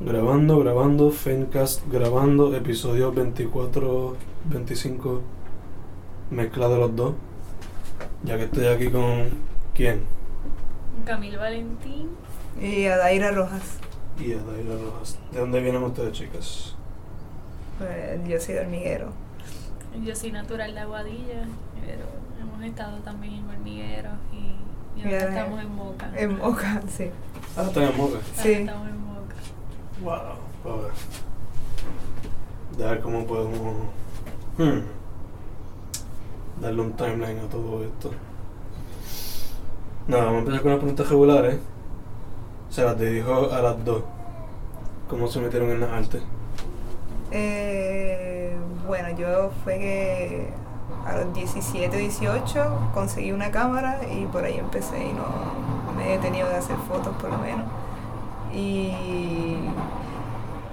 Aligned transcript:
Grabando, 0.00 0.58
grabando, 0.58 1.10
Fencast 1.10 1.86
grabando, 1.90 2.54
episodio 2.56 3.12
24, 3.12 4.16
25, 4.46 5.22
mezcla 6.30 6.68
de 6.68 6.76
los 6.78 6.96
dos. 6.96 7.14
Ya 8.24 8.36
que 8.36 8.44
estoy 8.44 8.66
aquí 8.66 8.90
con. 8.90 9.28
¿Quién? 9.74 10.02
Camilo 11.04 11.38
Valentín. 11.38 12.08
Y 12.60 12.86
Adaira 12.86 13.30
Rojas. 13.32 13.78
Y 14.18 14.32
Adaira 14.32 14.74
Rojas. 14.82 15.18
¿De 15.32 15.40
dónde 15.40 15.60
vienen 15.60 15.82
ustedes, 15.82 16.12
chicas? 16.12 16.74
Pues, 17.78 18.28
yo 18.28 18.40
soy 18.40 18.54
de 18.54 18.60
hormiguero. 18.60 19.12
Yo 20.04 20.14
soy 20.14 20.32
natural 20.32 20.74
de 20.74 20.80
Aguadilla, 20.80 21.44
pero 21.84 22.04
hemos 22.40 22.62
estado 22.62 22.98
también 22.98 23.34
en 23.34 23.48
hormigueros 23.48 24.12
y, 24.32 25.00
y 25.00 25.04
ahora 25.04 25.28
estamos 25.28 25.60
en 25.60 25.74
Moca. 25.74 26.12
En 26.16 26.38
Moca, 26.38 26.82
sí. 26.88 27.10
Ah, 27.56 27.64
están 27.66 27.84
en 27.84 27.96
Moca. 27.96 28.16
Ahora 28.16 28.42
sí. 28.42 28.52
Estamos 28.52 28.88
en 28.88 28.94
Moca. 28.94 28.99
Wow, 30.02 30.12
a 30.14 30.76
ver. 30.76 30.92
A 32.86 32.90
ver 32.92 33.00
cómo 33.00 33.26
podemos 33.26 33.74
hmm, 34.56 34.80
darle 36.62 36.80
un 36.80 36.92
timeline 36.94 37.38
a 37.38 37.48
todo 37.48 37.84
esto. 37.84 38.10
Nada, 40.08 40.24
vamos 40.24 40.36
a 40.36 40.40
empezar 40.40 40.62
con 40.62 40.70
las 40.70 40.80
preguntas 40.80 41.08
regulares. 41.08 41.58
Se 42.70 42.82
las 42.82 42.98
dirijo 42.98 43.50
a 43.52 43.60
las 43.60 43.84
dos. 43.84 44.02
¿Cómo 45.08 45.26
se 45.28 45.40
metieron 45.40 45.70
en 45.70 45.80
las 45.80 45.90
artes? 45.90 46.22
Eh, 47.30 48.56
bueno, 48.86 49.10
yo 49.18 49.50
fue 49.64 49.78
que 49.78 50.48
a 51.04 51.16
los 51.18 51.34
17, 51.34 51.94
18 51.94 52.90
conseguí 52.94 53.32
una 53.32 53.50
cámara 53.50 54.00
y 54.10 54.24
por 54.26 54.44
ahí 54.44 54.56
empecé 54.58 55.04
y 55.04 55.12
no 55.12 55.26
me 55.96 56.14
he 56.14 56.18
tenido 56.18 56.48
de 56.48 56.56
hacer 56.56 56.76
fotos 56.88 57.14
por 57.20 57.30
lo 57.30 57.38
menos. 57.38 57.66
Y 58.54 58.92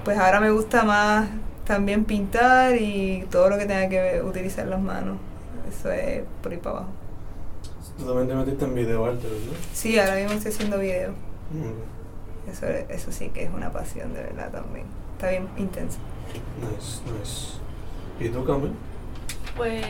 pues 0.07 0.17
ahora 0.17 0.39
me 0.39 0.51
gusta 0.51 0.83
más 0.83 1.27
también 1.65 2.05
pintar 2.05 2.77
y 2.77 3.25
todo 3.29 3.49
lo 3.49 3.57
que 3.57 3.65
tenga 3.65 3.89
que 3.89 3.99
ver- 3.99 4.23
utilizar 4.23 4.65
las 4.65 4.79
manos. 4.79 5.17
Eso 5.67 5.91
es 5.91 6.23
por 6.41 6.53
ahí 6.53 6.57
para 6.59 6.77
abajo. 6.77 6.91
Tú 7.97 8.05
también 8.05 8.29
te 8.29 8.35
metiste 8.35 8.63
en 8.63 8.73
video 8.73 9.03
arte, 9.05 9.27
¿verdad? 9.27 9.57
Sí, 9.73 9.99
ahora 9.99 10.15
mismo 10.15 10.31
estoy 10.31 10.53
haciendo 10.53 10.79
videos. 10.79 11.13
Mm, 11.51 12.49
Eso, 12.49 12.67
eso 12.67 13.11
sí 13.11 13.27
que 13.31 13.43
es 13.43 13.53
una 13.53 13.69
pasión 13.73 14.13
de 14.13 14.21
verdad 14.23 14.49
también. 14.49 14.85
Está 15.17 15.29
bien 15.31 15.49
intenso. 15.57 15.97
Nice, 16.61 17.01
nice. 17.19 18.25
¿Y 18.25 18.29
tú, 18.29 18.45
Camel? 18.45 18.71
Pues 19.57 19.83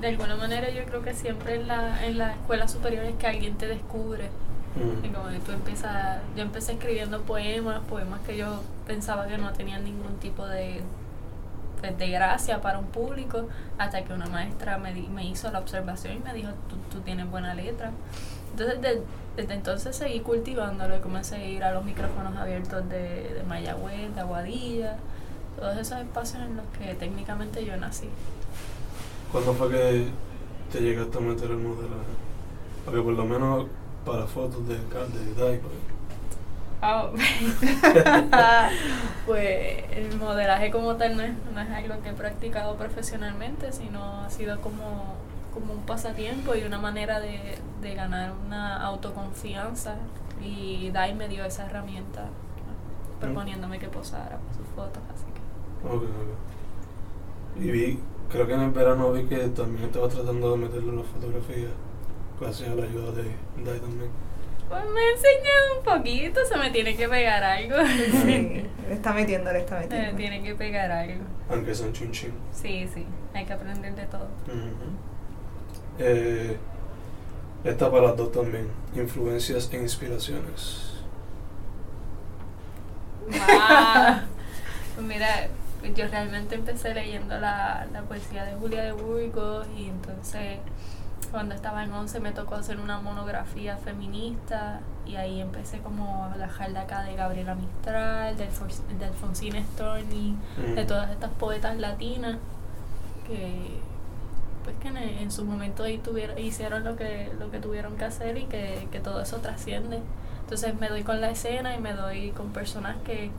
de 0.00 0.08
alguna 0.08 0.34
manera 0.34 0.68
yo 0.70 0.82
creo 0.86 1.02
que 1.02 1.14
siempre 1.14 1.54
en 1.54 1.68
la, 1.68 2.04
en 2.04 2.18
la 2.18 2.32
escuela 2.32 2.66
superior 2.66 3.04
es 3.04 3.14
que 3.14 3.28
alguien 3.28 3.56
te 3.56 3.68
descubre. 3.68 4.30
Mm, 4.76 5.04
Y 5.04 5.08
como 5.08 5.28
tú 5.44 5.52
empiezas, 5.52 6.18
yo 6.36 6.42
empecé 6.42 6.72
escribiendo 6.72 7.20
poemas, 7.22 7.80
poemas 7.88 8.20
que 8.20 8.36
yo 8.36 8.60
pensaba 8.86 9.26
que 9.26 9.36
no 9.38 9.52
tenían 9.52 9.84
ningún 9.84 10.16
tipo 10.20 10.46
de, 10.46 10.80
pues, 11.80 11.98
de 11.98 12.08
gracia 12.10 12.60
para 12.60 12.78
un 12.78 12.86
público, 12.86 13.48
hasta 13.78 14.04
que 14.04 14.12
una 14.12 14.26
maestra 14.26 14.78
me, 14.78 14.92
di- 14.94 15.08
me 15.08 15.24
hizo 15.26 15.50
la 15.50 15.58
observación 15.58 16.14
y 16.14 16.18
me 16.20 16.32
dijo, 16.34 16.50
tú, 16.68 16.76
tú 16.90 17.00
tienes 17.02 17.28
buena 17.30 17.54
letra. 17.54 17.90
Entonces 18.52 18.80
de- 18.80 19.02
desde 19.36 19.54
entonces 19.54 19.96
seguí 19.96 20.20
cultivándolo 20.20 20.96
y 20.96 21.00
comencé 21.00 21.36
a 21.36 21.44
ir 21.44 21.64
a 21.64 21.72
los 21.72 21.84
micrófonos 21.84 22.36
abiertos 22.36 22.88
de, 22.88 23.34
de 23.34 23.42
Mayagüez, 23.48 24.14
de 24.14 24.20
Aguadilla, 24.20 24.96
todos 25.58 25.76
esos 25.78 25.98
espacios 26.00 26.42
en 26.42 26.56
los 26.56 26.64
que 26.78 26.94
técnicamente 26.94 27.64
yo 27.64 27.76
nací. 27.76 28.08
¿Cuándo 29.32 29.54
fue 29.54 29.70
que 29.70 30.06
te 30.72 30.80
llegaste 30.80 31.18
a 31.18 31.20
meter 31.20 31.50
el 31.52 31.58
modelaje? 31.58 32.12
Porque 32.84 33.00
por 33.02 33.12
lo 33.14 33.24
menos 33.24 33.66
para 34.04 34.26
fotos 34.26 34.66
de, 34.68 34.76
ca- 34.88 35.06
de 35.06 35.34
Dai, 35.34 35.58
pues, 35.60 35.74
Ah, 36.82 37.10
pues 39.26 39.84
el 39.92 40.16
modelaje 40.18 40.70
como 40.70 40.96
tal 40.96 41.16
no 41.16 41.22
es, 41.22 41.32
no 41.54 41.60
es 41.60 41.70
algo 41.70 42.02
que 42.02 42.10
he 42.10 42.12
practicado 42.14 42.76
profesionalmente, 42.76 43.72
sino 43.72 44.22
ha 44.22 44.30
sido 44.30 44.60
como, 44.62 45.16
como 45.52 45.74
un 45.74 45.82
pasatiempo 45.82 46.54
y 46.54 46.62
una 46.64 46.78
manera 46.78 47.20
de, 47.20 47.58
de 47.82 47.94
ganar 47.94 48.32
una 48.46 48.82
autoconfianza. 48.82 49.96
Y 50.40 50.90
Dai 50.90 51.14
me 51.14 51.28
dio 51.28 51.44
esa 51.44 51.66
herramienta 51.66 52.28
proponiéndome 53.20 53.78
que 53.78 53.88
posara 53.88 54.38
para 54.38 54.54
sus 54.54 54.66
fotos, 54.74 55.02
así 55.14 55.26
que... 55.34 55.40
Ok, 55.82 56.02
ok. 56.04 56.30
Y 57.56 57.70
vi, 57.70 58.00
creo 58.28 58.46
que 58.46 58.54
en 58.54 58.60
el 58.60 58.70
verano 58.70 59.12
vi 59.12 59.24
que 59.26 59.36
también 59.48 59.86
estaba 59.86 60.08
tratando 60.08 60.52
de 60.52 60.56
meterle 60.58 60.92
la 60.92 61.02
fotografía, 61.02 61.68
gracias 62.40 62.68
a 62.70 62.74
la 62.74 62.84
ayuda 62.84 63.12
de 63.12 63.22
Dai 63.64 63.78
también. 63.80 64.10
Pues 64.68 64.84
me 64.84 65.10
enseñó 65.10 65.78
un 65.78 65.84
poquito, 65.84 66.40
se 66.44 66.56
me 66.56 66.70
tiene 66.70 66.96
que 66.96 67.08
pegar 67.08 67.42
algo. 67.42 67.76
Sí, 68.22 68.64
le 68.88 68.94
está 68.94 69.12
metiendo, 69.12 69.52
le 69.52 69.58
está 69.60 69.82
se 69.82 69.88
me 69.88 69.96
metiendo. 69.96 70.16
tiene 70.16 70.42
que 70.42 70.54
pegar 70.54 70.90
algo. 70.92 71.24
Aunque 71.50 71.74
son 71.74 71.92
chin. 71.92 72.12
Sí, 72.52 72.88
sí, 72.94 73.04
hay 73.34 73.44
que 73.44 73.52
aprender 73.52 73.94
de 73.94 74.06
todo. 74.06 74.28
Ujú. 74.46 74.92
Eh, 75.98 76.56
esta 77.64 77.90
para 77.90 78.04
las 78.04 78.16
dos 78.16 78.30
también. 78.32 78.68
Influencias 78.94 79.68
e 79.72 79.76
inspiraciones. 79.78 81.02
Wow. 83.28 84.20
Pues 84.96 85.06
mira, 85.06 85.48
yo 85.94 86.08
realmente 86.08 86.56
empecé 86.56 86.92
leyendo 86.92 87.38
la, 87.38 87.86
la 87.92 88.02
poesía 88.02 88.44
de 88.44 88.54
Julia 88.54 88.82
de 88.82 88.92
Burgos 88.92 89.66
y 89.76 89.86
entonces 89.88 90.58
cuando 91.30 91.54
estaba 91.54 91.84
en 91.84 91.92
11 91.92 92.20
me 92.20 92.32
tocó 92.32 92.56
hacer 92.56 92.78
una 92.80 93.00
monografía 93.00 93.76
feminista 93.76 94.80
y 95.06 95.16
ahí 95.16 95.40
empecé 95.40 95.78
como 95.80 96.24
a 96.24 96.36
bajar 96.36 96.72
de 96.72 96.78
acá 96.78 97.02
de 97.02 97.14
Gabriela 97.14 97.54
Mistral, 97.54 98.36
de, 98.36 98.48
Alfons- 98.48 98.82
de 98.98 99.04
Alfonsina 99.04 99.60
Storni, 99.74 100.36
de 100.74 100.84
Mm. 100.84 100.86
todas 100.86 101.10
estas 101.10 101.30
poetas 101.32 101.76
latinas 101.78 102.36
que 103.26 103.78
pues 104.64 104.76
que 104.76 104.88
en, 104.88 104.96
en 104.98 105.30
su 105.32 105.44
momento 105.44 105.84
ahí 105.84 105.96
tuvieron, 105.98 106.38
hicieron 106.38 106.84
lo 106.84 106.94
que, 106.96 107.32
lo 107.38 107.50
que 107.50 107.58
tuvieron 107.60 107.96
que 107.96 108.04
hacer 108.04 108.36
y 108.36 108.44
que, 108.44 108.88
que 108.92 109.00
todo 109.00 109.22
eso 109.22 109.38
trasciende. 109.38 110.00
Entonces 110.42 110.78
me 110.78 110.88
doy 110.88 111.02
con 111.02 111.20
la 111.20 111.30
escena 111.30 111.74
y 111.74 111.80
me 111.80 111.94
doy 111.94 112.30
con 112.32 112.48
personas 112.52 112.96
que, 113.04 113.30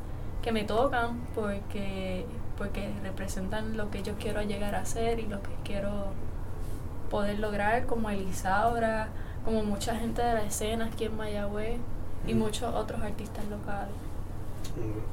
que 0.42 0.52
me 0.52 0.64
tocan 0.64 1.20
porque, 1.36 2.26
porque 2.58 2.92
representan 3.04 3.78
lo 3.78 3.92
que 3.92 4.02
yo 4.02 4.16
quiero 4.16 4.42
llegar 4.42 4.74
a 4.76 4.84
ser 4.86 5.20
y 5.20 5.28
lo 5.28 5.44
que 5.44 5.52
quiero 5.64 6.08
poder 7.12 7.38
lograr 7.40 7.86
como 7.86 8.10
Elisaura, 8.10 9.10
como 9.46 9.64
mucha 9.64 9.96
gente 9.96 10.22
de 10.24 10.34
la 10.34 10.44
escena 10.44 10.86
aquí 10.86 11.06
en 11.06 11.16
Mayagüez 11.18 11.78
y 12.26 12.34
Mm. 12.34 12.40
muchos 12.40 12.74
otros 12.74 13.02
artistas 13.02 13.46
locales. 13.50 13.94
Ok. 14.78 15.04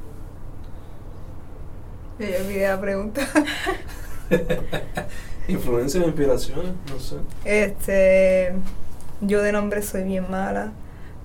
Yo 2.21 2.27
olvidé 2.45 2.69
la 2.69 2.81
pregunta. 2.81 3.21
Influencias 5.49 6.05
e 6.05 6.07
inspiraciones, 6.07 6.73
no 6.91 6.99
sé. 6.99 7.17
Este, 7.45 8.53
yo 9.23 9.41
de 9.43 9.53
nombre 9.53 9.81
soy 9.83 10.05
bien 10.05 10.31
mala, 10.31 10.73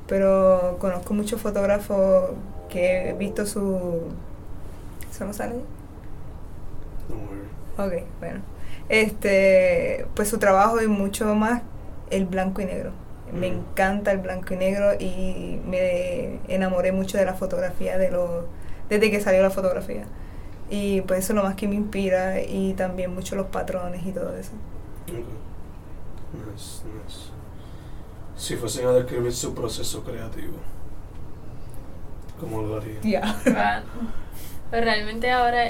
pero 0.07 0.78
conozco 0.79 1.13
muchos 1.13 1.41
fotógrafos 1.41 2.31
que 2.69 3.09
he 3.09 3.13
visto 3.13 3.45
su... 3.45 4.03
¿Eso 5.11 5.25
no 5.25 5.34
sale? 5.34 5.55
Worry. 7.09 7.97
Ok, 8.01 8.07
bueno. 8.19 8.40
Este, 8.90 10.06
pues 10.16 10.30
su 10.30 10.38
trabajo 10.38 10.82
y 10.82 10.88
mucho 10.88 11.34
más 11.36 11.62
el 12.10 12.26
blanco 12.26 12.62
y 12.62 12.66
negro. 12.66 12.92
Me 13.32 13.50
Mm. 13.50 13.54
encanta 13.54 14.12
el 14.12 14.20
blanco 14.20 14.54
y 14.54 14.58
negro 14.58 14.94
y 15.00 15.60
me 15.66 16.40
enamoré 16.48 16.92
mucho 16.92 17.18
de 17.18 17.26
la 17.26 17.34
fotografía 17.34 17.98
de 17.98 18.12
los 18.12 18.46
desde 18.90 19.10
que 19.10 19.20
salió 19.22 19.42
la 19.42 19.50
fotografía. 19.50 20.04
Y 20.70 21.02
pues 21.02 21.20
eso 21.24 21.34
es 21.34 21.38
lo 21.38 21.44
más 21.44 21.56
que 21.56 21.68
me 21.68 21.76
inspira 21.76 22.42
y 22.42 22.74
también 22.74 23.14
mucho 23.14 23.36
los 23.36 23.48
patrones 23.48 24.06
y 24.06 24.12
todo 24.12 24.36
eso. 24.38 24.52
Ok. 25.08 25.26
Nice, 26.34 26.82
nice. 26.86 27.30
Si 28.36 28.56
fuesen 28.56 28.88
a 28.88 28.92
describir 28.92 29.32
su 29.34 29.54
proceso 29.56 30.04
creativo, 30.04 30.58
¿cómo 32.40 32.62
lo 32.62 32.78
harían? 32.78 33.02
Ya. 33.04 33.84
Pues 34.70 34.84
realmente 34.86 35.29
ahora 35.29 35.66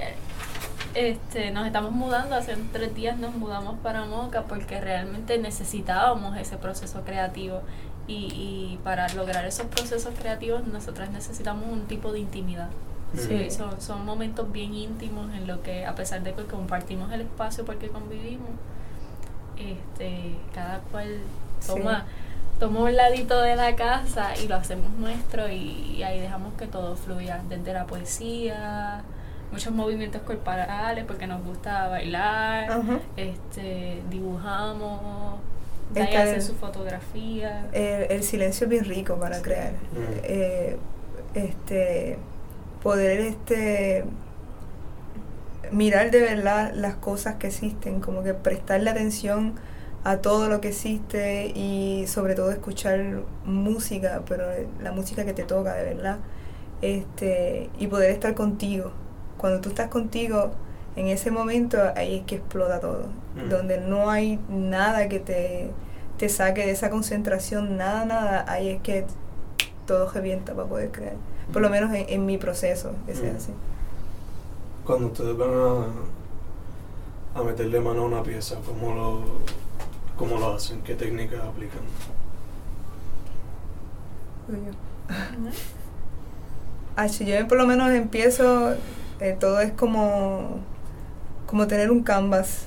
este, 0.95 1.51
nos 1.51 1.66
estamos 1.66 1.92
mudando, 1.92 2.36
hace 2.36 2.56
tres 2.72 2.94
días 2.95 3.18
nos 3.18 3.36
mudamos 3.36 3.75
para 3.80 4.06
Moca 4.06 4.44
porque 4.44 4.80
realmente 4.80 5.38
necesitábamos 5.38 6.38
ese 6.38 6.57
proceso 6.57 7.01
creativo 7.04 7.62
y, 8.07 8.13
y 8.16 8.80
para 8.84 9.07
lograr 9.13 9.45
esos 9.45 9.68
procesos 9.68 10.13
creativos 10.19 10.68
nosotras 10.68 11.10
necesitamos 11.10 11.66
un 11.72 11.86
tipo 11.86 12.12
de 12.12 12.19
intimidad. 12.19 12.69
Sí, 13.16 13.51
son, 13.51 13.80
son 13.80 14.06
momentos 14.06 14.51
bien 14.51 14.74
íntimos 14.74 15.31
en 15.36 15.45
lo 15.45 15.62
que 15.62 15.86
a 15.86 15.94
pesar 15.94 16.24
de 16.24 16.34
que 16.34 16.45
compartimos 16.45 17.12
el 17.12 17.22
espacio 17.22 17.63
porque 17.63 17.88
convivimos, 17.90 18.50
este, 19.56 20.36
cada 20.54 20.80
cual 20.80 21.19
toma, 21.66 22.06
toma 22.60 22.80
un 22.80 22.95
ladito 22.95 23.40
de 23.40 23.56
la 23.56 23.75
casa 23.75 24.36
y 24.38 24.48
lo 24.48 24.56
hacemos 24.56 24.92
nuestro 24.94 25.48
y, 25.48 25.95
y 25.95 26.04
ahí 26.04 26.19
dejamos 26.19 26.56
que 26.56 26.66
todo 26.66 26.95
fluya, 26.95 27.42
desde 27.50 27.74
la 27.74 27.86
poesía, 27.86 29.04
muchos 29.53 29.73
movimientos 29.73 30.21
corporales 30.23 31.05
porque 31.05 31.27
nos 31.27 31.44
gusta 31.45 31.88
bailar, 31.88 32.69
Ajá. 32.71 33.00
este, 33.15 34.01
dibujamos, 34.09 35.35
Dai 35.94 36.15
hace 36.15 36.35
el- 36.35 36.41
su 36.41 36.55
fotografía. 36.55 37.67
El, 37.71 38.11
el 38.11 38.23
silencio 38.23 38.65
es 38.65 38.69
bien 38.69 38.85
rico 38.85 39.15
para 39.17 39.41
crear. 39.41 39.71
Mm. 39.73 40.19
Eh, 40.23 40.77
este, 41.35 42.17
poder 42.81 43.19
este 43.21 44.03
mirar 45.71 46.11
de 46.11 46.19
verdad 46.21 46.71
las 46.75 46.95
cosas 46.95 47.35
que 47.35 47.47
existen, 47.47 47.99
como 48.01 48.23
que 48.23 48.33
prestarle 48.33 48.89
atención 48.89 49.53
a 50.03 50.17
todo 50.17 50.49
lo 50.49 50.59
que 50.61 50.69
existe 50.69 51.47
y 51.56 52.06
sobre 52.07 52.35
todo 52.35 52.51
escuchar 52.51 53.21
música, 53.45 54.21
pero 54.27 54.45
la 54.81 54.91
música 54.91 55.25
que 55.25 55.33
te 55.33 55.44
toca 55.44 55.73
de 55.75 55.94
verdad, 55.95 56.17
este, 56.81 57.69
y 57.79 57.88
poder 57.88 58.11
estar 58.11 58.33
contigo. 58.35 58.91
Cuando 59.44 59.60
tú 59.60 59.68
estás 59.68 59.90
contigo, 59.90 60.51
en 60.95 61.07
ese 61.10 61.30
momento 61.30 61.78
ahí 61.98 62.19
es 62.19 62.25
que 62.25 62.36
explota 62.36 62.80
todo, 62.80 63.07
Mm. 63.36 63.50
donde 63.50 63.78
no 63.78 64.10
hay 64.10 64.40
nada 64.48 65.10
que 65.10 65.19
te, 65.19 65.69
te 66.18 66.30
saque 66.30 66.66
de 66.66 66.72
esa 66.72 66.90
concentración, 66.90 67.75
nada, 67.75 68.06
nada, 68.06 68.45
ahí 68.48 68.69
es 68.69 68.81
que 68.81 69.06
todo 69.86 70.10
revienta 70.10 70.54
para 70.54 70.69
poder 70.69 70.92
crear. 70.92 71.16
Por 71.51 71.62
lo 71.62 71.69
menos 71.69 71.94
en, 71.94 72.06
en 72.07 72.25
mi 72.25 72.38
proceso, 72.38 72.94
que 73.06 73.16
sea 73.16 73.34
Mm. 73.34 73.36
así. 73.36 73.51
Cuando 74.86 75.07
ustedes 75.07 75.38
van 75.38 75.50
a, 77.36 77.40
a 77.42 77.44
meterle 77.44 77.81
mano 77.81 78.04
a 78.04 78.06
una 78.06 78.24
pieza, 78.24 78.56
¿cómo 78.66 78.95
lo, 78.95 79.24
cómo 80.18 80.38
lo 80.40 80.54
hacen? 80.56 80.81
¿Qué 80.84 80.95
técnicas 80.95 81.42
aplican? 81.42 81.81
Si 87.10 87.25
yo 87.25 87.45
por 87.48 87.57
lo 87.57 87.68
menos 87.68 87.92
empiezo, 87.92 88.75
eh, 89.23 89.35
todo 89.39 89.59
es 89.61 89.71
como, 89.71 90.59
como 91.47 91.67
tener 91.67 91.91
un 91.91 92.03
canvas. 92.03 92.65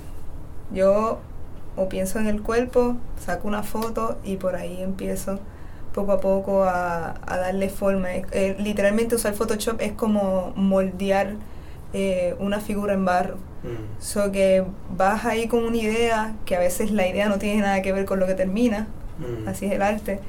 Yo 0.72 1.18
o 1.76 1.88
pienso 1.88 2.18
en 2.18 2.26
el 2.26 2.42
cuerpo, 2.42 2.96
saco 3.24 3.46
una 3.46 3.62
foto 3.62 4.18
y 4.24 4.36
por 4.36 4.56
ahí 4.56 4.82
empiezo 4.82 5.38
poco 5.94 6.12
a 6.12 6.20
poco 6.20 6.64
a, 6.64 7.14
a 7.26 7.36
darle 7.38 7.68
forma. 7.68 8.14
Eh, 8.14 8.24
eh, 8.32 8.56
literalmente 8.58 9.14
usar 9.14 9.34
Photoshop 9.34 9.80
es 9.80 9.92
como 9.92 10.52
moldear 10.56 11.34
eh, 11.92 12.34
una 12.38 12.60
figura 12.60 12.94
en 12.94 13.04
barro. 13.04 13.36
Mm. 13.62 14.00
So 14.00 14.32
que 14.32 14.64
vas 14.96 15.24
ahí 15.24 15.48
con 15.48 15.64
una 15.64 15.76
idea, 15.76 16.34
que 16.44 16.56
a 16.56 16.58
veces 16.58 16.90
la 16.90 17.06
idea 17.06 17.28
no 17.28 17.38
tiene 17.38 17.62
nada 17.62 17.82
que 17.82 17.92
ver 17.92 18.04
con 18.04 18.20
lo 18.20 18.26
que 18.26 18.34
termina, 18.34 18.88
Mm. 19.18 19.48
así 19.48 19.64
es 19.66 19.72
el 19.72 19.80
arte, 19.80 20.20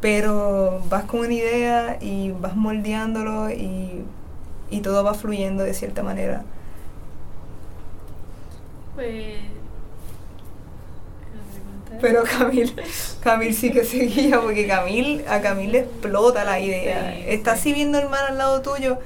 pero 0.00 0.82
vas 0.88 1.04
con 1.04 1.20
una 1.20 1.32
idea 1.32 1.98
y 2.00 2.32
vas 2.32 2.56
moldeándolo 2.56 3.50
y, 3.50 4.02
y 4.72 4.80
todo 4.80 5.04
va 5.04 5.14
fluyendo 5.14 5.62
de 5.62 5.74
cierta 5.74 6.02
manera. 6.02 6.42
Pues. 8.94 9.06
es- 9.36 9.52
Pero 12.00 12.22
Camil, 12.24 12.74
Camil 13.22 13.54
sí 13.54 13.70
que 13.70 13.84
seguía, 13.84 14.40
porque 14.40 14.66
Camil, 14.66 15.24
a 15.28 15.40
Camil 15.40 15.72
le 15.72 15.78
explota 15.80 16.44
la 16.44 16.58
idea. 16.58 17.12
Sí, 17.14 17.24
Está 17.28 17.54
sí. 17.54 17.60
así 17.60 17.72
viendo 17.74 17.98
el 17.98 18.08
mar 18.08 18.24
al 18.28 18.38
lado 18.38 18.60
tuyo 18.62 18.98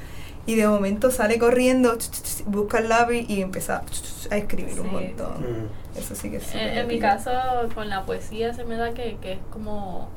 y 0.47 0.55
de 0.55 0.67
momento 0.69 1.11
sale 1.11 1.39
corriendo, 1.39 1.99
busca 2.47 2.79
el 2.79 2.89
lápiz 2.89 3.27
y 3.29 3.43
empieza 3.43 3.83
a 4.31 4.37
escribir 4.37 4.81
un 4.81 4.93
montón. 4.93 5.41
Mm. 5.41 5.99
Eso 5.99 6.15
sí 6.15 6.31
que 6.31 6.41
sí. 6.41 6.57
En, 6.59 6.79
en 6.79 6.87
mi 6.87 6.99
caso, 7.01 7.31
con 7.75 7.89
la 7.89 8.05
poesía 8.07 8.55
se 8.55 8.65
me 8.65 8.77
da 8.77 8.93
que, 8.95 9.17
que 9.21 9.33
es 9.33 9.39
como, 9.51 10.09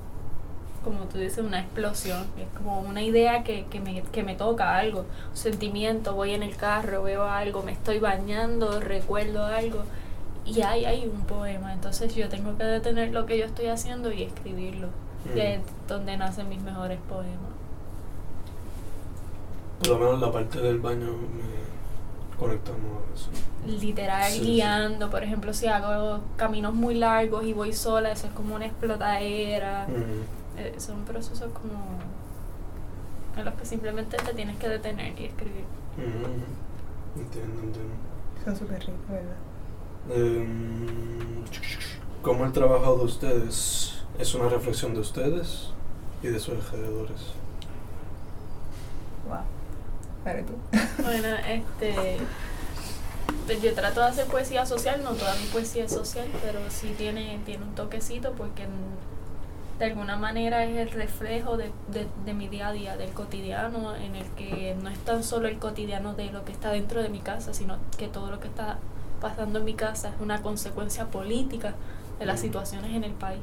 como 0.83 1.05
tú 1.05 1.17
dices, 1.17 1.39
una 1.39 1.59
explosión. 1.59 2.25
Es 2.37 2.47
como 2.57 2.81
una 2.81 3.01
idea 3.01 3.43
que, 3.43 3.65
que, 3.65 3.79
me, 3.79 4.01
que 4.03 4.23
me 4.23 4.35
toca 4.35 4.77
algo, 4.77 4.99
un 5.29 5.37
sentimiento. 5.37 6.13
Voy 6.13 6.31
en 6.31 6.43
el 6.43 6.55
carro, 6.55 7.03
veo 7.03 7.23
algo, 7.23 7.63
me 7.63 7.71
estoy 7.71 7.99
bañando, 7.99 8.79
recuerdo 8.79 9.45
algo. 9.45 9.83
Y 10.45 10.61
ahí 10.61 10.85
hay 10.85 11.05
un 11.05 11.21
poema. 11.21 11.73
Entonces 11.73 12.15
yo 12.15 12.27
tengo 12.29 12.57
que 12.57 12.63
detener 12.63 13.11
lo 13.11 13.25
que 13.25 13.37
yo 13.37 13.45
estoy 13.45 13.67
haciendo 13.67 14.11
y 14.11 14.23
escribirlo. 14.23 14.87
Mm. 15.33 15.37
Es 15.37 15.59
donde 15.87 16.17
nacen 16.17 16.49
mis 16.49 16.61
mejores 16.61 16.99
poemas. 17.07 17.53
Por 19.79 19.87
lo 19.89 19.97
menos 19.99 20.19
la 20.21 20.31
parte 20.31 20.59
del 20.59 20.79
baño 20.79 21.07
me 21.07 22.37
conectamos 22.37 22.79
a 22.81 23.13
eso. 23.15 23.29
literal 23.67 24.29
Sí, 24.31 24.39
sí. 24.39 24.45
guiando, 24.45 25.09
por 25.09 25.23
ejemplo, 25.23 25.53
si 25.53 25.67
hago 25.67 26.21
caminos 26.37 26.73
muy 26.73 26.95
largos 26.95 27.43
y 27.45 27.53
voy 27.53 27.73
sola, 27.73 28.11
eso 28.11 28.27
es 28.27 28.33
como 28.33 28.55
una 28.55 28.65
explotadera. 28.65 29.87
Mm. 29.87 30.38
Eh, 30.59 30.75
son 30.77 31.05
procesos 31.05 31.51
como 31.53 31.79
en 33.37 33.45
los 33.45 33.53
que 33.53 33.65
simplemente 33.65 34.17
te 34.17 34.33
tienes 34.33 34.57
que 34.57 34.67
detener 34.67 35.19
y 35.19 35.25
escribir. 35.25 35.63
Mm. 35.97 37.19
Entiendo, 37.19 37.61
entiendo. 37.61 37.93
Son 38.43 38.55
súper 38.57 38.79
ricos, 38.79 39.09
¿verdad? 39.09 39.37
Em, 40.09 41.45
¿Cómo 42.21 42.45
el 42.45 42.51
trabajo 42.51 42.97
de 42.97 43.03
ustedes 43.05 44.03
es 44.17 44.35
una 44.35 44.49
reflexión 44.49 44.93
de 44.93 44.99
ustedes 44.99 45.69
y 46.21 46.27
de 46.27 46.39
sus 46.39 46.55
alrededores? 46.55 47.21
Wow. 49.27 49.39
Dale 50.25 50.43
tú. 50.43 50.53
Bueno, 51.03 51.27
este 51.47 52.17
pues 53.45 53.63
yo 53.63 53.73
trato 53.73 54.01
de 54.01 54.07
hacer 54.07 54.27
poesía 54.27 54.65
social, 54.65 55.01
no 55.03 55.13
toda 55.13 55.33
mi 55.35 55.45
poesía 55.47 55.85
es 55.85 55.91
social, 55.91 56.27
pero 56.43 56.59
sí 56.69 56.93
tiene, 56.95 57.39
tiene 57.45 57.63
un 57.63 57.73
toquecito 57.73 58.33
porque 58.33 58.67
de 59.79 59.85
alguna 59.85 60.17
manera 60.17 60.65
es 60.65 60.77
el 60.77 60.91
reflejo 60.91 61.55
de, 61.55 61.71
de, 61.87 62.05
de 62.25 62.33
mi 62.33 62.49
día 62.49 62.67
a 62.67 62.73
día, 62.73 62.97
del 62.97 63.11
cotidiano, 63.11 63.95
en 63.95 64.15
el 64.15 64.25
que 64.31 64.75
no 64.83 64.89
es 64.89 64.99
tan 64.99 65.23
solo 65.23 65.47
el 65.47 65.57
cotidiano 65.57 66.13
de 66.13 66.31
lo 66.31 66.43
que 66.43 66.51
está 66.51 66.71
dentro 66.71 67.01
de 67.01 67.07
mi 67.07 67.19
casa, 67.19 67.53
sino 67.53 67.77
que 67.97 68.09
todo 68.09 68.29
lo 68.29 68.41
que 68.41 68.49
está 68.49 68.77
pasando 69.21 69.59
en 69.59 69.65
mi 69.65 69.73
casa 69.73 70.09
es 70.09 70.21
una 70.21 70.41
consecuencia 70.41 71.05
política 71.05 71.75
de 72.19 72.25
las 72.25 72.41
situaciones 72.41 72.93
en 72.93 73.05
el 73.05 73.13
país 73.13 73.41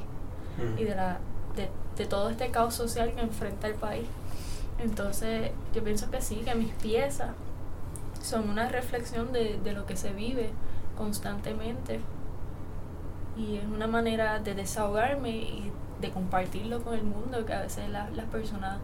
y 0.79 0.85
de, 0.85 0.95
la, 0.95 1.19
de, 1.55 1.71
de 1.97 2.07
todo 2.07 2.29
este 2.29 2.51
caos 2.51 2.75
social 2.75 3.15
que 3.15 3.23
enfrenta 3.23 3.67
el 3.67 3.75
país. 3.75 4.07
Entonces, 4.79 5.51
yo 5.75 5.83
pienso 5.83 6.11
que 6.11 6.21
sí, 6.21 6.43
que 6.45 6.55
mis 6.55 6.73
piezas 6.75 7.31
son 8.23 8.51
una 8.51 8.69
reflexión 8.69 9.33
de, 9.33 9.59
de 9.63 9.73
lo 9.73 9.87
que 9.87 9.97
se 9.97 10.13
vive 10.13 10.51
constantemente. 10.99 12.01
Y 13.39 13.57
es 13.57 13.65
una 13.65 13.87
manera 13.87 14.39
de 14.39 14.55
desahogarme 14.55 15.31
y 15.31 15.73
de 16.01 16.11
compartirlo 16.11 16.83
con 16.83 16.95
el 16.95 17.03
mundo, 17.05 17.45
que 17.47 17.53
a 17.55 17.63
veces 17.63 17.89
la- 17.89 18.11
las 18.11 18.27
personas 18.27 18.79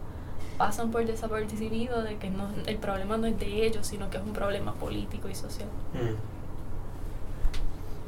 pasan 0.57 0.91
por 0.91 1.05
desapercibido 1.05 2.03
de 2.03 2.17
que 2.17 2.29
no, 2.29 2.47
el 2.67 2.77
problema 2.77 3.17
no 3.17 3.27
es 3.27 3.37
de 3.39 3.65
ellos, 3.65 3.87
sino 3.87 4.09
que 4.09 4.17
es 4.17 4.23
un 4.23 4.33
problema 4.33 4.73
político 4.73 5.27
y 5.29 5.35
social. 5.35 5.67
Mm. 5.93 6.15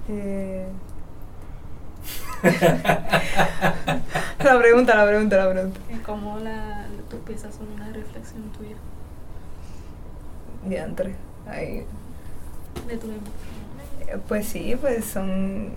Eh, 0.07 0.68
la 4.44 4.60
pregunta, 4.60 4.96
la 4.96 5.08
pregunta, 5.08 5.38
la 5.38 5.51
pregunta. 5.51 5.80
Es 5.90 6.00
como 6.01 6.38
la, 6.40 6.86
tus 7.10 7.19
piezas 7.22 7.56
son 7.56 7.72
una 7.74 7.92
reflexión 7.92 8.44
tuya, 8.58 8.75
Diantre. 10.68 11.15
Ahí. 11.48 11.86
de 12.88 12.98
tu 12.98 13.08
emoción. 13.08 13.24
Eh, 14.08 14.18
Pues 14.27 14.48
sí, 14.48 14.75
pues 14.80 15.06
son 15.06 15.72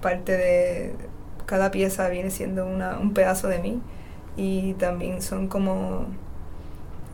parte 0.00 0.32
de 0.32 0.94
cada 1.46 1.70
pieza 1.70 2.08
viene 2.08 2.30
siendo 2.30 2.66
una, 2.66 2.98
un 2.98 3.14
pedazo 3.14 3.48
de 3.48 3.58
mí 3.58 3.82
y 4.36 4.74
también 4.74 5.22
son 5.22 5.48
como 5.48 6.06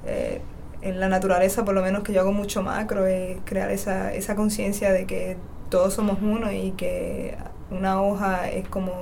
eh, 0.06 0.40
en 0.82 1.00
la 1.00 1.08
naturaleza 1.08 1.64
por 1.64 1.74
lo 1.74 1.82
menos 1.82 2.02
que 2.02 2.12
yo 2.12 2.20
hago 2.20 2.32
mucho 2.32 2.62
macro 2.62 3.06
es 3.06 3.38
crear 3.44 3.70
esa, 3.70 4.14
esa 4.14 4.34
conciencia 4.36 4.92
de 4.92 5.06
que 5.06 5.36
todos 5.68 5.94
somos 5.94 6.18
uno 6.22 6.50
y 6.52 6.72
que 6.72 7.36
una 7.70 8.02
hoja 8.02 8.50
es 8.50 8.68
como 8.68 8.92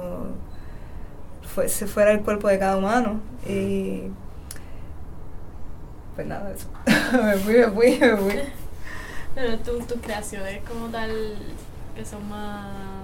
fue, 1.42 1.68
se 1.68 1.86
fuera 1.86 2.12
el 2.12 2.22
cuerpo 2.22 2.48
de 2.48 2.58
cada 2.58 2.76
humano. 2.76 3.20
Y 3.48 4.02
pues 6.14 6.26
nada 6.26 6.50
eso. 6.52 6.68
Me 7.12 7.36
fui 7.38 7.54
me 7.54 7.70
fui 7.70 7.98
me 7.98 8.16
fui. 8.16 8.40
Pero 9.34 9.58
tu- 9.58 9.80
tus 9.86 10.00
creaciones 10.00 10.62
como 10.68 10.88
tal, 10.88 11.10
que 11.94 12.04
son 12.04 12.28
más 12.28 12.97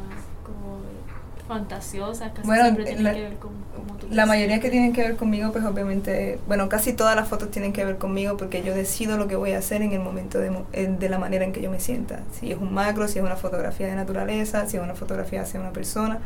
fantasiosas, 1.46 2.32
casi 2.32 2.46
Bueno, 2.46 2.62
siempre 2.64 2.84
tienen 2.84 3.04
la- 3.04 3.14
que 3.14 3.20
ver 3.22 3.34
con 3.36 3.52
como 3.76 3.96
tú 3.98 4.06
La 4.10 4.24
mayoría 4.26 4.60
que 4.60 4.70
tienen 4.70 4.92
que 4.92 5.02
ver 5.02 5.16
conmigo, 5.16 5.52
pues 5.52 5.64
obviamente, 5.64 6.38
bueno, 6.46 6.68
casi 6.68 6.92
todas 6.94 7.14
las 7.16 7.28
fotos 7.28 7.50
tienen 7.50 7.72
que 7.72 7.84
ver 7.84 7.98
conmigo 7.98 8.36
porque 8.36 8.62
yo 8.62 8.74
decido 8.74 9.18
lo 9.18 9.28
que 9.28 9.36
voy 9.36 9.52
a 9.52 9.58
hacer 9.58 9.82
en 9.82 9.92
el 9.92 10.00
momento 10.00 10.38
de, 10.38 10.50
de 10.88 11.08
la 11.08 11.18
manera 11.18 11.44
en 11.44 11.52
que 11.52 11.60
yo 11.60 11.70
me 11.70 11.80
sienta. 11.80 12.20
Si 12.38 12.50
es 12.50 12.58
un 12.58 12.72
macro, 12.72 13.08
si 13.08 13.18
es 13.18 13.24
una 13.24 13.36
fotografía 13.36 13.86
de 13.88 13.94
naturaleza, 13.94 14.66
si 14.66 14.76
es 14.78 14.82
una 14.82 14.94
fotografía 14.94 15.42
hacia 15.42 15.60
una 15.60 15.72
persona, 15.72 16.18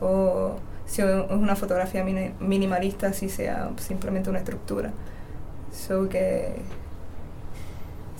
o 0.00 0.56
si 0.86 1.00
es 1.02 1.08
una 1.30 1.56
fotografía 1.56 2.04
mini- 2.04 2.32
minimalista, 2.40 3.12
si 3.12 3.28
sea 3.30 3.70
simplemente 3.78 4.28
una 4.30 4.38
estructura. 4.40 4.90
So 5.72 6.08
que 6.08 6.56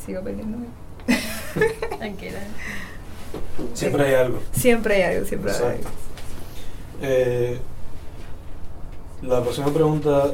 sigo 0.05 0.23
perdiéndome. 0.23 0.67
Tranquila. 1.99 2.39
Siempre 3.75 4.05
hay 4.07 4.15
algo. 4.15 4.41
Siempre 4.53 4.95
hay 4.95 5.03
algo, 5.15 5.27
siempre 5.27 5.53
hay 5.53 5.59
algo. 5.63 5.89
Eh, 7.01 7.59
la 9.23 9.41
próxima 9.41 9.69
pregunta 9.69 10.33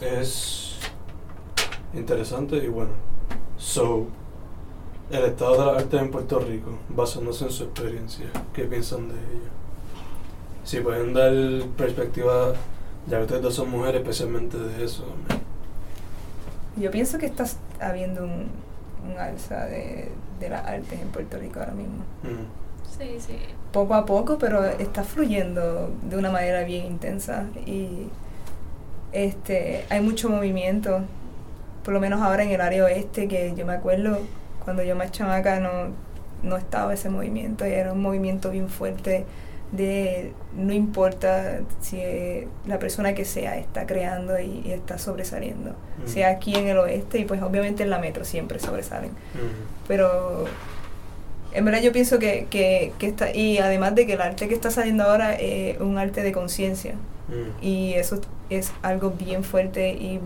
es 0.00 0.78
interesante 1.94 2.56
y 2.56 2.68
buena. 2.68 2.92
So, 3.56 4.06
el 5.10 5.24
estado 5.24 5.52
de 5.52 5.66
la 5.66 5.78
arte 5.78 5.96
en 5.98 6.10
Puerto 6.10 6.40
Rico, 6.40 6.78
basándose 6.88 7.44
en 7.44 7.50
su 7.52 7.64
experiencia, 7.64 8.26
¿qué 8.52 8.64
piensan 8.64 9.08
de 9.08 9.14
ella? 9.14 9.50
Si 10.64 10.80
pueden 10.80 11.12
dar 11.12 11.32
perspectiva, 11.76 12.54
ya 13.06 13.18
que 13.18 13.22
ustedes 13.24 13.42
dos 13.42 13.54
son 13.54 13.70
mujeres, 13.70 14.00
especialmente 14.00 14.56
de 14.58 14.84
eso. 14.84 15.04
Yo 16.76 16.90
pienso 16.90 17.18
que 17.18 17.26
está 17.26 17.44
habiendo 17.80 18.24
un, 18.24 18.48
un 19.08 19.18
alza 19.18 19.66
de, 19.66 20.10
de 20.40 20.48
las 20.48 20.66
artes 20.66 21.00
en 21.00 21.08
Puerto 21.08 21.38
Rico 21.38 21.60
ahora 21.60 21.72
mismo. 21.72 22.04
Mm. 22.22 22.61
Sí, 22.98 23.16
sí. 23.18 23.36
Poco 23.72 23.94
a 23.94 24.04
poco, 24.04 24.38
pero 24.38 24.64
está 24.64 25.02
fluyendo 25.04 25.90
de 26.02 26.16
una 26.16 26.30
manera 26.30 26.62
bien 26.64 26.86
intensa 26.86 27.46
y 27.66 28.08
este 29.12 29.84
hay 29.90 30.00
mucho 30.00 30.28
movimiento, 30.30 31.00
por 31.84 31.94
lo 31.94 32.00
menos 32.00 32.20
ahora 32.22 32.42
en 32.44 32.50
el 32.50 32.60
área 32.60 32.84
oeste, 32.84 33.28
que 33.28 33.54
yo 33.56 33.66
me 33.66 33.72
acuerdo 33.74 34.18
cuando 34.64 34.82
yo 34.82 34.94
más 34.96 35.10
chamaca 35.10 35.60
no, 35.60 35.70
no 36.42 36.56
estaba 36.56 36.94
ese 36.94 37.08
movimiento 37.10 37.66
y 37.66 37.72
era 37.72 37.92
un 37.92 38.00
movimiento 38.02 38.50
bien 38.50 38.68
fuerte 38.68 39.24
de 39.72 40.32
no 40.54 40.72
importa 40.74 41.60
si 41.80 42.02
la 42.66 42.78
persona 42.78 43.14
que 43.14 43.24
sea 43.24 43.56
está 43.56 43.86
creando 43.86 44.38
y, 44.38 44.62
y 44.66 44.72
está 44.72 44.98
sobresaliendo, 44.98 45.70
Mm. 46.04 46.08
sea 46.08 46.28
aquí 46.30 46.54
en 46.54 46.68
el 46.68 46.78
oeste 46.78 47.18
y 47.18 47.24
pues 47.26 47.42
obviamente 47.42 47.82
en 47.82 47.90
la 47.90 47.98
metro 47.98 48.24
siempre 48.24 48.58
sobresalen, 48.58 49.10
Mm. 49.10 49.86
pero 49.88 50.44
en 51.54 51.64
verdad 51.64 51.80
yo 51.82 51.92
pienso 51.92 52.18
que, 52.18 52.46
que, 52.50 52.92
que 52.98 53.06
está, 53.06 53.34
y 53.34 53.58
además 53.58 53.94
de 53.94 54.06
que 54.06 54.14
el 54.14 54.20
arte 54.20 54.48
que 54.48 54.54
está 54.54 54.70
saliendo 54.70 55.04
ahora 55.04 55.34
es 55.34 55.80
un 55.80 55.98
arte 55.98 56.22
de 56.22 56.32
conciencia 56.32 56.94
Mm. 57.32 57.64
y 57.64 57.94
eso 57.94 58.20
es 58.50 58.72
algo 58.82 59.10
bien 59.10 59.44
fuerte 59.44 59.92
y 59.92 60.20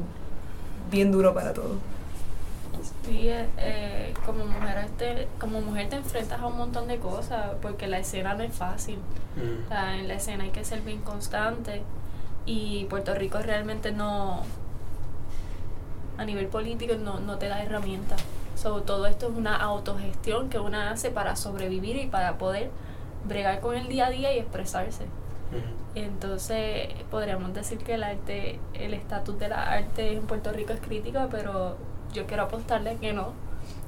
bien 0.90 1.12
duro 1.12 1.34
para 1.34 1.52
todos. 1.52 1.78
Sí, 3.04 3.28
eh, 3.28 3.46
eh, 3.58 4.14
como 4.24 4.44
mujer 4.44 4.88
te, 4.98 5.28
como 5.38 5.60
mujer 5.60 5.88
te 5.88 5.96
enfrentas 5.96 6.40
a 6.40 6.46
un 6.46 6.56
montón 6.56 6.88
de 6.88 6.98
cosas 6.98 7.52
porque 7.62 7.86
la 7.86 7.98
escena 7.98 8.34
no 8.34 8.42
es 8.42 8.52
fácil. 8.52 8.96
Mm. 9.36 9.66
O 9.66 9.68
sea, 9.68 9.96
en 9.96 10.08
la 10.08 10.14
escena 10.14 10.44
hay 10.44 10.50
que 10.50 10.64
ser 10.64 10.80
bien 10.80 11.00
constante 11.02 11.82
y 12.46 12.86
Puerto 12.86 13.14
Rico 13.14 13.38
realmente 13.38 13.92
no, 13.92 14.42
a 16.18 16.24
nivel 16.24 16.46
político 16.46 16.94
no, 16.94 17.20
no 17.20 17.38
te 17.38 17.48
da 17.48 17.62
herramientas. 17.62 18.20
So, 18.56 18.82
todo 18.82 19.06
esto 19.06 19.28
es 19.28 19.36
una 19.36 19.54
autogestión 19.56 20.48
que 20.48 20.58
una 20.58 20.90
hace 20.90 21.10
para 21.10 21.36
sobrevivir 21.36 21.96
y 21.96 22.06
para 22.06 22.38
poder 22.38 22.70
bregar 23.28 23.60
con 23.60 23.76
el 23.76 23.86
día 23.88 24.06
a 24.06 24.10
día 24.10 24.34
y 24.34 24.38
expresarse. 24.38 25.04
Entonces, 25.94 26.88
podríamos 27.10 27.54
decir 27.54 27.78
que 27.78 27.94
el 27.94 28.02
arte, 28.02 28.58
el 28.74 28.94
estatus 28.94 29.38
de 29.38 29.48
la 29.48 29.62
arte 29.72 30.12
en 30.12 30.22
Puerto 30.22 30.52
Rico 30.52 30.72
es 30.72 30.80
crítico, 30.80 31.28
pero 31.30 31.76
yo 32.12 32.26
quiero 32.26 32.44
apostarle 32.44 32.96
que 32.96 33.12
no, 33.12 33.28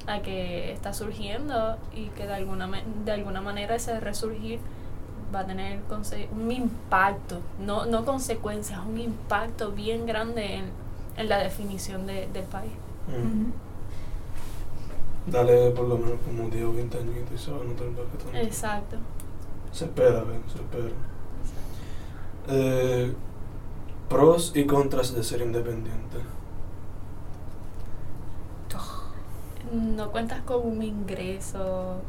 a 0.07 0.21
que 0.21 0.73
está 0.73 0.93
surgiendo 0.95 1.77
y 1.95 2.07
que 2.09 2.27
de 2.27 2.35
alguna, 2.35 2.69
de 3.05 3.13
alguna 3.13 3.41
manera 3.41 3.75
ese 3.75 3.99
resurgir 4.01 4.59
va 5.35 5.41
a 5.41 5.47
tener 5.47 5.81
conse- 5.91 6.29
un 6.31 6.51
impacto, 6.51 7.41
no, 7.61 7.85
no 7.87 8.05
consecuencias, 8.05 8.81
un 8.87 8.99
impacto 8.99 9.73
bien 9.73 10.07
grande 10.07 10.55
en, 10.57 10.65
en 11.17 11.29
la 11.29 11.39
definición 11.39 12.07
de- 12.07 12.27
del 12.33 12.45
país. 12.45 12.73
Dale 15.31 15.71
por 15.71 15.87
lo 15.87 15.99
menos 15.99 16.19
como 16.25 16.49
10 16.49 16.65
o 16.65 16.73
20 16.73 16.99
añitos 16.99 17.33
y 17.35 17.39
se 17.39 17.51
va 17.51 17.61
a 17.61 17.65
notar 17.65 17.89
bastante. 17.89 18.43
Exacto. 18.43 18.97
Se 19.73 19.85
espera, 19.85 20.23
¿ven? 20.23 20.43
Se 20.49 20.59
espera. 20.59 20.95
Eh, 22.49 23.15
pros 24.09 24.53
y 24.55 24.65
contras 24.65 25.15
de 25.15 25.23
ser 25.23 25.43
independiente. 25.43 26.19
No 29.73 30.11
cuentas 30.11 30.41
con 30.43 30.67
un 30.67 30.83
ingreso 30.83 32.01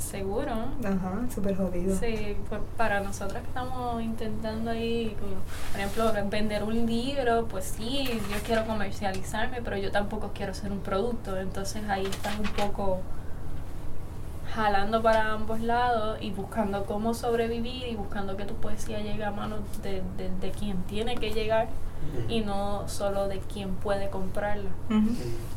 seguro. 0.00 0.52
Ajá, 0.84 1.26
súper 1.34 1.56
jodido. 1.56 1.96
Sí, 1.96 2.36
pues 2.48 2.60
para 2.76 3.00
nosotras 3.00 3.42
que 3.42 3.48
estamos 3.48 4.02
intentando 4.02 4.70
ahí, 4.70 5.16
como, 5.20 5.36
por 5.72 5.80
ejemplo, 5.80 6.30
vender 6.30 6.62
un 6.64 6.86
libro, 6.86 7.46
pues 7.46 7.74
sí, 7.76 8.08
yo 8.30 8.36
quiero 8.44 8.66
comercializarme, 8.66 9.62
pero 9.62 9.76
yo 9.76 9.90
tampoco 9.90 10.30
quiero 10.34 10.54
ser 10.54 10.72
un 10.72 10.80
producto. 10.80 11.36
Entonces 11.38 11.82
ahí 11.88 12.06
estás 12.06 12.38
un 12.38 12.48
poco 12.52 13.00
jalando 14.54 15.00
para 15.00 15.32
ambos 15.32 15.60
lados 15.60 16.18
y 16.20 16.32
buscando 16.32 16.84
cómo 16.84 17.14
sobrevivir 17.14 17.86
y 17.86 17.94
buscando 17.94 18.36
que 18.36 18.44
tu 18.44 18.54
poesía 18.54 19.00
llegue 19.00 19.24
a 19.24 19.30
manos 19.30 19.60
de, 19.82 20.02
de, 20.16 20.28
de 20.40 20.50
quien 20.50 20.76
tiene 20.84 21.14
que 21.16 21.30
llegar 21.30 21.68
y 22.28 22.40
no 22.40 22.88
solo 22.88 23.28
de 23.28 23.38
quien 23.38 23.74
puede 23.74 24.08
comprarla. 24.10 24.70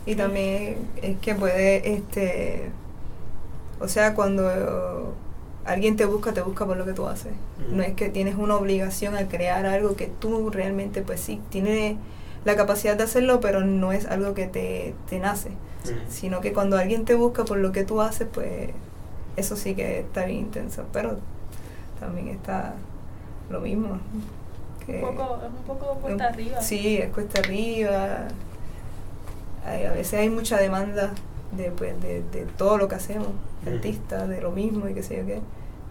Y 0.06 0.16
también 0.16 0.90
es 1.02 1.18
que 1.20 1.36
puede, 1.36 1.94
este, 1.94 2.72
o 3.84 3.88
sea, 3.88 4.16
cuando 4.16 5.14
alguien 5.66 5.96
te 5.96 6.06
busca, 6.06 6.34
te 6.34 6.42
busca 6.42 6.66
por 6.66 6.78
lo 6.78 6.86
que 6.86 6.94
tú 6.94 7.08
haces. 7.08 7.34
No 7.72 7.84
es 7.84 7.94
que 7.94 8.10
tienes 8.10 8.36
una 8.36 8.56
obligación 8.56 9.16
a 9.16 9.28
crear 9.28 9.66
algo 9.66 9.96
que 9.96 10.08
tú 10.08 10.50
realmente, 10.50 11.02
pues 11.02 11.20
sí, 11.20 11.42
tienes 11.50 11.98
la 12.46 12.56
capacidad 12.56 12.96
de 12.98 13.04
hacerlo, 13.04 13.40
pero 13.40 13.62
no 13.62 13.92
es 13.94 14.06
algo 14.06 14.34
que 14.34 14.48
te, 14.48 14.94
te 15.10 15.20
nace. 15.20 15.52
Sino 16.10 16.40
que 16.42 16.54
cuando 16.54 16.78
alguien 16.78 17.04
te 17.06 17.14
busca 17.16 17.44
por 17.46 17.58
lo 17.58 17.72
que 17.74 17.84
tú 17.84 18.02
haces, 18.02 18.28
pues 18.34 18.70
eso 19.36 19.56
sí 19.58 19.76
que 19.76 20.00
está 20.00 20.26
bien 20.26 20.40
intenso. 20.40 20.84
Pero 20.94 21.18
también 22.00 22.30
está 22.30 22.74
lo 23.50 23.60
mismo. 23.62 24.00
que- 24.86 25.02
Un 25.04 25.16
poco, 25.16 25.40
es 25.42 25.50
un 25.50 25.64
poco 25.66 25.94
cuesta 26.02 26.28
un- 26.28 26.34
arriba. 26.34 26.62
Sí, 26.62 26.98
es 26.98 27.10
cuesta 27.14 27.40
arriba. 27.40 28.28
Hay- 29.66 29.86
a 29.86 29.92
veces 29.94 30.20
hay 30.20 30.30
mucha 30.30 30.58
demanda 30.58 31.12
de, 31.58 31.72
pues, 31.72 32.00
de, 32.02 32.24
de 32.24 32.46
todo 32.58 32.78
lo 32.78 32.88
que 32.88 32.96
hacemos, 32.96 33.28
Ujú. 33.66 33.76
artistas, 33.76 34.28
de 34.30 34.42
lo 34.42 34.52
mismo 34.52 34.88
y 34.88 34.94
qué 34.94 35.04
sé 35.04 35.18
yo 35.18 35.26
qué, 35.26 35.42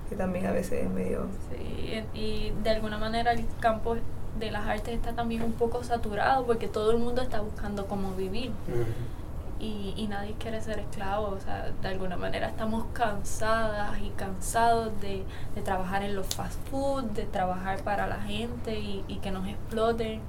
que 0.09 0.17
también 0.17 0.47
a 0.47 0.53
veces 0.53 0.85
es 0.85 0.91
medio... 0.91 1.27
Sí, 1.51 2.03
y 2.15 2.53
de 2.63 2.71
alguna 2.71 2.99
manera 2.99 3.33
el 3.33 3.45
campo 3.61 3.97
de 4.39 4.51
las 4.51 4.67
artes 4.67 4.95
está 4.95 5.13
también 5.13 5.43
un 5.43 5.53
poco 5.53 5.85
saturado 5.85 6.45
porque 6.47 6.67
todo 6.69 6.91
el 6.91 6.99
mundo 6.99 7.21
está 7.23 7.41
buscando 7.41 7.87
cómo 7.87 8.13
vivir 8.15 8.51
Mm. 8.51 9.63
y, 9.63 9.95
y 9.97 10.07
nadie 10.09 10.35
quiere 10.39 10.61
ser 10.61 10.79
esclavo. 10.81 11.29
O 11.29 11.41
sea, 11.41 11.71
de 11.83 11.89
alguna 11.89 12.17
manera 12.17 12.49
estamos 12.49 12.85
cansadas 12.95 13.99
y 14.01 14.09
cansados 14.17 14.91
de, 15.01 15.23
de 15.55 15.63
trabajar 15.63 16.03
en 16.03 16.17
los 16.17 16.27
fast 16.35 16.59
food, 16.71 17.05
de 17.13 17.25
trabajar 17.25 17.83
para 17.83 18.07
la 18.07 18.21
gente 18.23 18.79
y, 18.79 19.05
y 19.09 19.17
que 19.17 19.31
nos 19.31 19.47
exploten, 19.47 20.21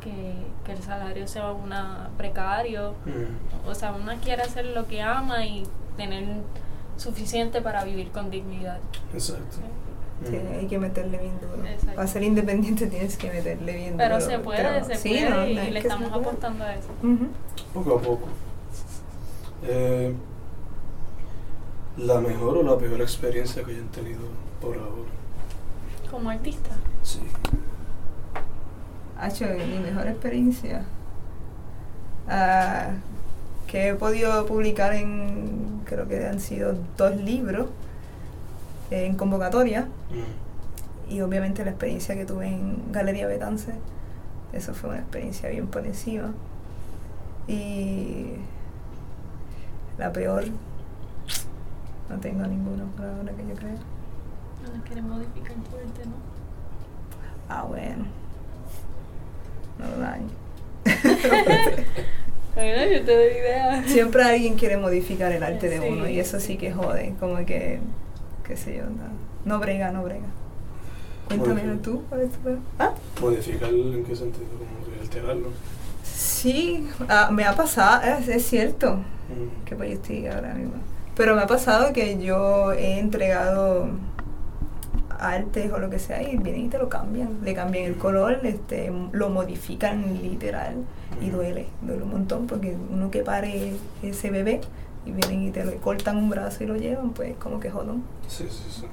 que, 0.00 0.34
que 0.64 0.72
el 0.72 0.82
salario 0.82 1.26
sea 1.28 1.52
una 1.52 2.10
precario. 2.16 2.94
Mm. 3.04 3.68
O 3.68 3.74
sea, 3.74 3.92
una 3.92 4.16
quiere 4.16 4.42
hacer 4.42 4.66
lo 4.66 4.86
que 4.86 5.02
ama 5.02 5.44
y 5.46 5.64
tener 5.96 6.24
suficiente 6.96 7.60
para 7.60 7.84
vivir 7.84 8.10
con 8.10 8.30
dignidad. 8.30 8.78
Exacto. 9.12 9.56
Sí, 10.24 10.32
Mm. 10.34 10.58
hay 10.60 10.66
que 10.66 10.78
meterle 10.78 11.18
bien 11.18 11.38
duro. 11.40 11.62
Exacto. 11.66 11.94
Para 11.96 12.08
ser 12.08 12.22
independiente 12.22 12.86
tienes 12.86 13.18
que 13.18 13.30
meterle 13.30 13.72
bien 13.76 13.96
Pero 13.98 14.14
duro. 14.18 14.30
se 14.30 14.38
puede, 14.38 14.62
pero- 14.62 14.84
se 14.86 14.94
sí, 14.96 15.08
puede 15.10 15.28
no, 15.30 15.36
no 15.36 15.46
y 15.46 15.58
es 15.58 15.72
le 15.72 15.78
estamos 15.80 16.10
apostando 16.12 16.64
a 16.64 16.74
eso. 16.74 16.88
Poco 17.74 17.96
a 17.96 18.00
poco. 18.00 18.28
Eh, 19.64 20.14
la 21.98 22.20
mejor 22.20 22.58
o 22.58 22.62
la 22.62 22.78
peor 22.78 23.00
experiencia 23.02 23.62
que 23.64 23.72
hayan 23.72 23.88
tenido 23.88 24.20
por 24.60 24.76
ahora. 24.76 25.10
Como 26.10 26.30
artista. 26.30 26.70
Sí. 27.02 27.20
Hacho, 29.18 29.46
mi 29.46 29.78
mejor 29.78 30.06
experiencia. 30.06 30.84
Ah, 32.28 32.90
que 33.66 33.88
he 33.88 33.94
podido 33.94 34.46
publicar 34.46 34.92
en, 34.92 35.80
creo 35.84 36.06
que 36.06 36.26
han 36.26 36.40
sido 36.40 36.74
dos 36.96 37.16
libros 37.16 37.68
en 38.90 39.16
convocatoria. 39.16 39.82
Mm. 40.10 41.12
Y 41.12 41.20
obviamente 41.20 41.64
la 41.64 41.70
experiencia 41.70 42.14
que 42.14 42.24
tuve 42.24 42.48
en 42.48 42.92
Galería 42.92 43.26
Betance, 43.26 43.72
eso 44.52 44.74
fue 44.74 44.90
una 44.90 44.98
experiencia 44.98 45.48
bien 45.48 45.66
por 45.68 45.86
encima. 45.86 46.32
Y 47.46 48.32
la 49.98 50.12
peor, 50.12 50.44
no 52.10 52.18
tengo 52.18 52.46
ninguno 52.46 52.84
por 52.96 53.06
ahora 53.06 53.32
que 53.32 53.46
yo 53.46 53.54
creo. 53.54 53.78
No 54.64 54.76
nos 54.76 54.84
quieren 54.84 55.08
modificar 55.08 55.54
fuerte, 55.70 56.04
¿no? 56.06 56.16
Ah, 57.48 57.62
bueno. 57.62 58.04
No 59.78 59.86
lo 59.90 59.98
daño. 59.98 60.28
Bueno, 62.54 62.90
yo 62.90 63.04
te 63.04 63.14
doy 63.14 63.26
idea. 63.38 63.82
Siempre 63.86 64.22
alguien 64.22 64.54
quiere 64.56 64.78
modificar 64.78 65.30
el 65.32 65.42
arte 65.42 65.68
de 65.68 65.78
Sí, 65.78 65.86
uno 65.90 66.08
y 66.08 66.18
eso 66.18 66.40
sí 66.40 66.56
que 66.56 66.72
jode, 66.72 67.14
como 67.20 67.36
que, 67.44 67.80
qué 68.46 68.56
sé 68.56 68.76
yo, 68.78 68.84
no, 68.84 69.04
no 69.44 69.58
brega, 69.60 69.90
no 69.90 70.02
brega. 70.02 70.24
Cuéntame 71.28 71.62
tú, 71.82 72.02
¿cuál 72.08 72.22
es 72.22 72.30
tu 72.32 72.38
peor? 72.38 72.58
¿Ah? 72.78 72.92
¿Modificar 73.20 73.68
en 73.68 74.04
qué 74.04 74.16
sentido? 74.16 74.46
Como 74.58 75.02
alterarlo. 75.02 75.48
Sí, 76.02 76.88
ah, 77.08 77.28
me 77.30 77.44
ha 77.44 77.54
pasado, 77.54 78.02
es, 78.06 78.28
es 78.28 78.46
cierto, 78.46 79.00
Mm. 79.26 79.64
que 79.64 79.74
pues 79.74 79.88
yo 79.90 79.94
estoy 79.96 80.26
ahora 80.28 80.54
mismo. 80.54 80.74
Pero 81.16 81.34
me 81.34 81.42
ha 81.42 81.46
pasado 81.48 81.92
que 81.92 82.16
yo 82.22 82.72
he 82.72 83.00
entregado 83.00 83.88
artes 85.18 85.72
o 85.72 85.78
lo 85.78 85.90
que 85.90 85.98
sea 85.98 86.22
y 86.22 86.36
vienen 86.36 86.66
y 86.66 86.68
te 86.68 86.78
lo 86.78 86.88
cambian, 86.88 87.38
le 87.42 87.54
cambian 87.54 87.84
el 87.84 87.96
color, 87.96 88.40
este, 88.44 88.92
lo 89.12 89.30
modifican 89.30 90.22
literal 90.22 90.84
y 91.20 91.30
duele, 91.30 91.68
duele 91.82 92.02
un 92.02 92.10
montón 92.10 92.46
porque 92.46 92.76
uno 92.90 93.10
que 93.10 93.22
pare 93.22 93.76
ese 94.02 94.30
bebé 94.30 94.60
y 95.04 95.12
vienen 95.12 95.42
y 95.42 95.50
te 95.50 95.64
lo 95.64 95.76
cortan 95.80 96.16
un 96.16 96.30
brazo 96.30 96.64
y 96.64 96.66
lo 96.66 96.76
llevan, 96.76 97.10
pues 97.10 97.36
como 97.36 97.60
que 97.60 97.70
jodón. 97.70 98.02
Sí, 98.28 98.46
sí, 98.50 98.64
sí. 98.70 98.86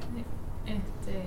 Este, 0.65 1.19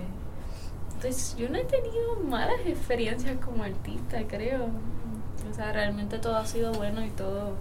entonces, 0.94 1.36
yo 1.36 1.48
no 1.50 1.58
he 1.58 1.64
tenido 1.64 2.16
malas 2.28 2.60
experiencias 2.64 3.36
como 3.44 3.62
artista, 3.62 4.18
creo. 4.26 4.68
O 5.50 5.54
sea, 5.54 5.72
realmente 5.72 6.18
todo 6.18 6.36
ha 6.36 6.46
sido 6.46 6.72
bueno 6.72 7.04
y 7.04 7.10
todo, 7.10 7.52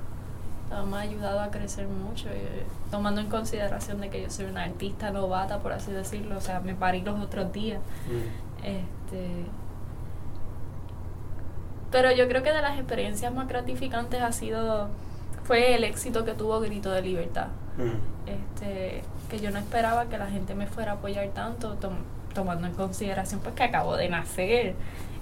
me 0.90 0.98
ha 0.98 1.00
ayudado 1.02 1.40
a 1.40 1.52
crecer 1.52 1.88
mucho, 1.88 2.28
eh, 2.30 2.64
tomando 2.92 3.22
en 3.22 3.28
consideración 3.30 4.02
de 4.02 4.10
que 4.10 4.22
yo 4.24 4.30
soy 4.30 4.46
una 4.46 4.64
artista 4.64 5.12
novata, 5.12 5.60
por 5.60 5.72
así 5.74 5.92
decirlo, 5.92 6.38
o 6.38 6.42
sea, 6.42 6.60
me 6.60 6.74
parí 6.76 7.02
los 7.02 7.20
otros 7.20 7.52
días. 7.54 7.80
Mm. 8.08 8.66
Este, 8.66 9.28
pero 11.92 12.12
yo 12.12 12.28
creo 12.28 12.44
que 12.44 12.52
de 12.52 12.62
las 12.62 12.78
experiencias 12.78 13.34
más 13.34 13.48
gratificantes 13.48 14.22
ha 14.22 14.32
sido 14.32 14.90
fue 15.44 15.76
el 15.76 15.84
éxito 15.84 16.26
que 16.26 16.34
tuvo 16.34 16.60
Grito 16.60 16.92
de 16.92 17.02
Libertad. 17.02 17.48
Mm. 17.78 18.28
Este, 18.30 19.04
que 19.30 19.40
yo 19.40 19.52
no 19.52 19.60
esperaba 19.60 20.06
que 20.06 20.18
la 20.18 20.28
gente 20.28 20.56
me 20.56 20.66
fuera 20.68 20.94
a 20.94 20.96
apoyar 20.96 21.28
tanto, 21.30 21.74
tom- 21.76 22.04
tomando 22.34 22.68
en 22.68 22.74
consideración 22.74 23.40
pues 23.42 23.54
que 23.56 23.64
acabo 23.64 23.96
de 23.96 24.10
nacer. 24.10 24.76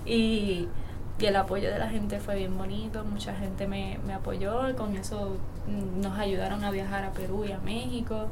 Y, 0.06 0.68
y 1.20 1.26
el 1.26 1.36
apoyo 1.36 1.70
de 1.72 1.80
la 1.80 1.90
gente 1.90 2.20
fue 2.20 2.36
bien 2.36 2.58
bonito, 2.58 3.04
mucha 3.06 3.36
gente 3.36 3.68
me, 3.68 4.00
me 4.06 4.14
apoyó 4.14 4.70
y 4.70 4.74
con 4.74 4.96
eso 4.98 5.38
mm, 5.68 6.02
nos 6.02 6.18
ayudaron 6.18 6.64
a 6.64 6.72
viajar 6.72 7.04
a 7.04 7.12
Perú 7.12 7.46
y 7.48 7.52
a 7.52 7.60
México. 7.60 8.28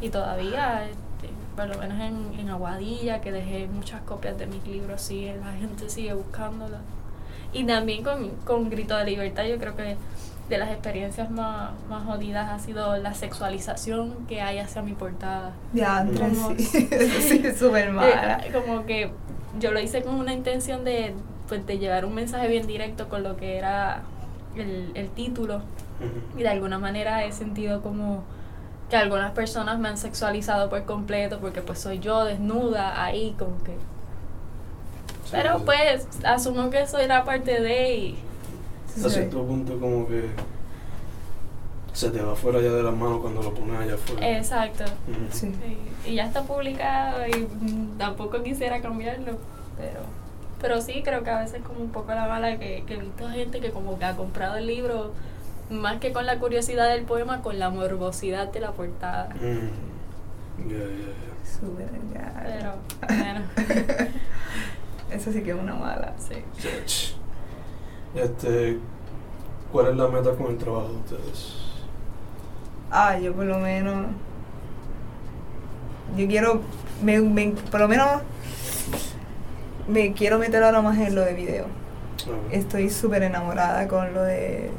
Y 0.00 0.10
todavía, 0.10 0.88
este, 0.88 1.28
por 1.56 1.68
lo 1.68 1.78
menos 1.78 2.00
en, 2.00 2.38
en 2.38 2.48
Aguadilla, 2.48 3.20
que 3.20 3.32
dejé 3.32 3.66
muchas 3.66 4.00
copias 4.02 4.38
de 4.38 4.46
mis 4.46 4.64
libros, 4.66 5.02
sigue, 5.02 5.36
la 5.36 5.52
gente 5.52 5.90
sigue 5.90 6.14
buscándolas. 6.14 6.80
Y 7.52 7.64
también 7.64 8.04
con, 8.04 8.30
con 8.44 8.70
Grito 8.70 8.96
de 8.96 9.04
Libertad, 9.04 9.44
yo 9.44 9.58
creo 9.58 9.74
que 9.74 9.96
de 10.48 10.58
las 10.58 10.70
experiencias 10.70 11.30
más, 11.30 11.70
más 11.88 12.04
jodidas 12.04 12.50
ha 12.50 12.58
sido 12.58 12.96
la 12.96 13.14
sexualización 13.14 14.26
que 14.26 14.40
hay 14.40 14.58
hacia 14.58 14.82
mi 14.82 14.92
portada. 14.92 15.52
Ya, 15.72 16.06
sí. 16.06 16.88
Eso 16.90 17.20
sí, 17.20 17.42
súper 17.56 17.92
mala. 17.92 18.42
Como 18.52 18.86
que 18.86 19.12
yo 19.58 19.72
lo 19.72 19.80
hice 19.80 20.02
con 20.02 20.14
una 20.14 20.32
intención 20.32 20.84
de, 20.84 21.14
pues, 21.50 21.66
de 21.66 21.78
llevar 21.78 22.04
un 22.04 22.14
mensaje 22.14 22.46
bien 22.46 22.66
directo 22.68 23.08
con 23.08 23.24
lo 23.24 23.36
que 23.36 23.58
era 23.58 24.02
el, 24.54 24.92
el 24.94 25.10
título. 25.10 25.60
Y 26.38 26.42
de 26.42 26.48
alguna 26.48 26.78
manera 26.78 27.24
he 27.24 27.32
sentido 27.32 27.82
como 27.82 28.22
que 28.88 28.96
algunas 28.96 29.32
personas 29.32 29.78
me 29.78 29.88
han 29.88 29.98
sexualizado 29.98 30.70
por 30.70 30.84
completo 30.84 31.38
porque 31.40 31.60
pues 31.60 31.80
soy 31.80 31.98
yo 31.98 32.24
desnuda 32.24 33.02
ahí 33.04 33.34
como 33.36 33.62
que... 33.64 33.72
Sí, 35.24 35.30
Pero 35.32 35.58
sí. 35.58 35.64
pues 35.66 36.06
asumo 36.24 36.70
que 36.70 36.86
soy 36.86 37.06
la 37.06 37.24
parte 37.24 37.60
de 37.60 37.94
y... 37.96 38.18
A 39.04 39.08
cierto 39.10 39.44
punto 39.44 39.78
como 39.78 40.06
que 40.06 40.30
se 41.92 42.10
te 42.10 42.22
va 42.22 42.34
fuera 42.36 42.60
ya 42.60 42.70
de 42.70 42.82
las 42.84 42.94
manos 42.94 43.20
cuando 43.20 43.42
lo 43.42 43.52
pones 43.52 43.78
allá 43.78 43.94
afuera. 43.94 44.38
Exacto. 44.38 44.84
Sí. 45.32 45.52
Sí, 45.52 46.10
y 46.10 46.14
ya 46.14 46.26
está 46.26 46.42
publicado 46.42 47.26
y 47.26 47.40
mm, 47.40 47.98
tampoco 47.98 48.42
quisiera 48.42 48.80
cambiarlo, 48.80 49.32
pero 49.76 50.00
pero 50.60 50.80
sí 50.80 51.02
creo 51.04 51.22
que 51.24 51.30
a 51.30 51.40
veces 51.40 51.62
como 51.62 51.80
un 51.80 51.90
poco 51.90 52.12
la 52.12 52.26
mala 52.28 52.58
que, 52.58 52.84
que 52.86 52.94
he 52.94 52.98
visto 52.98 53.28
gente 53.30 53.60
que 53.60 53.70
como 53.70 53.98
que 53.98 54.04
ha 54.04 54.16
comprado 54.16 54.56
el 54.56 54.66
libro 54.66 55.12
más 55.70 55.98
que 56.00 56.12
con 56.12 56.26
la 56.26 56.38
curiosidad 56.38 56.88
del 56.88 57.04
poema, 57.04 57.42
con 57.42 57.58
la 57.58 57.70
morbosidad 57.70 58.48
de 58.52 58.60
la 58.60 58.72
portada. 58.72 59.28
Mm. 59.36 60.68
Ya, 60.68 60.76
ya, 60.78 60.84
ya. 60.84 61.58
Súper 61.60 61.88
ya. 62.12 62.42
Pero 62.44 62.74
bueno, 63.08 63.40
Eso 65.10 65.32
sí 65.32 65.42
que 65.42 65.50
es 65.50 65.56
una 65.56 65.74
mala. 65.74 66.12
sí. 66.18 67.14
Este, 68.14 68.78
¿cuál 69.72 69.88
es 69.88 69.96
la 69.96 70.08
meta 70.08 70.32
con 70.32 70.46
el 70.50 70.58
trabajo 70.58 70.88
de 70.88 70.96
ustedes? 70.96 71.54
Ah, 72.90 73.18
yo 73.18 73.32
por 73.32 73.44
lo 73.44 73.58
menos. 73.58 74.06
Yo 76.16 76.26
quiero. 76.26 76.60
Me, 77.02 77.20
me- 77.20 77.52
por 77.70 77.80
lo 77.80 77.88
menos. 77.88 78.22
Me 79.88 80.12
quiero 80.12 80.38
meter 80.38 80.62
ahora 80.62 80.80
más 80.82 80.98
en 80.98 81.14
lo 81.14 81.22
de 81.22 81.34
video. 81.34 81.64
Ah, 82.26 82.30
Estoy 82.52 82.90
súper 82.90 83.22
enamorada 83.22 83.88
con 83.88 84.12
lo 84.14 84.22
de. 84.22 84.66
eh, 84.66 84.70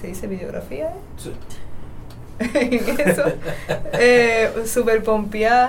¿Se 0.00 0.06
dice 0.08 0.26
videografía? 0.26 0.88
eh? 0.90 0.92
Sí. 1.16 1.32
en 2.54 3.00
eso. 3.08 3.24
Eh, 3.94 4.50
súper 4.66 5.02
pompeada. 5.02 5.68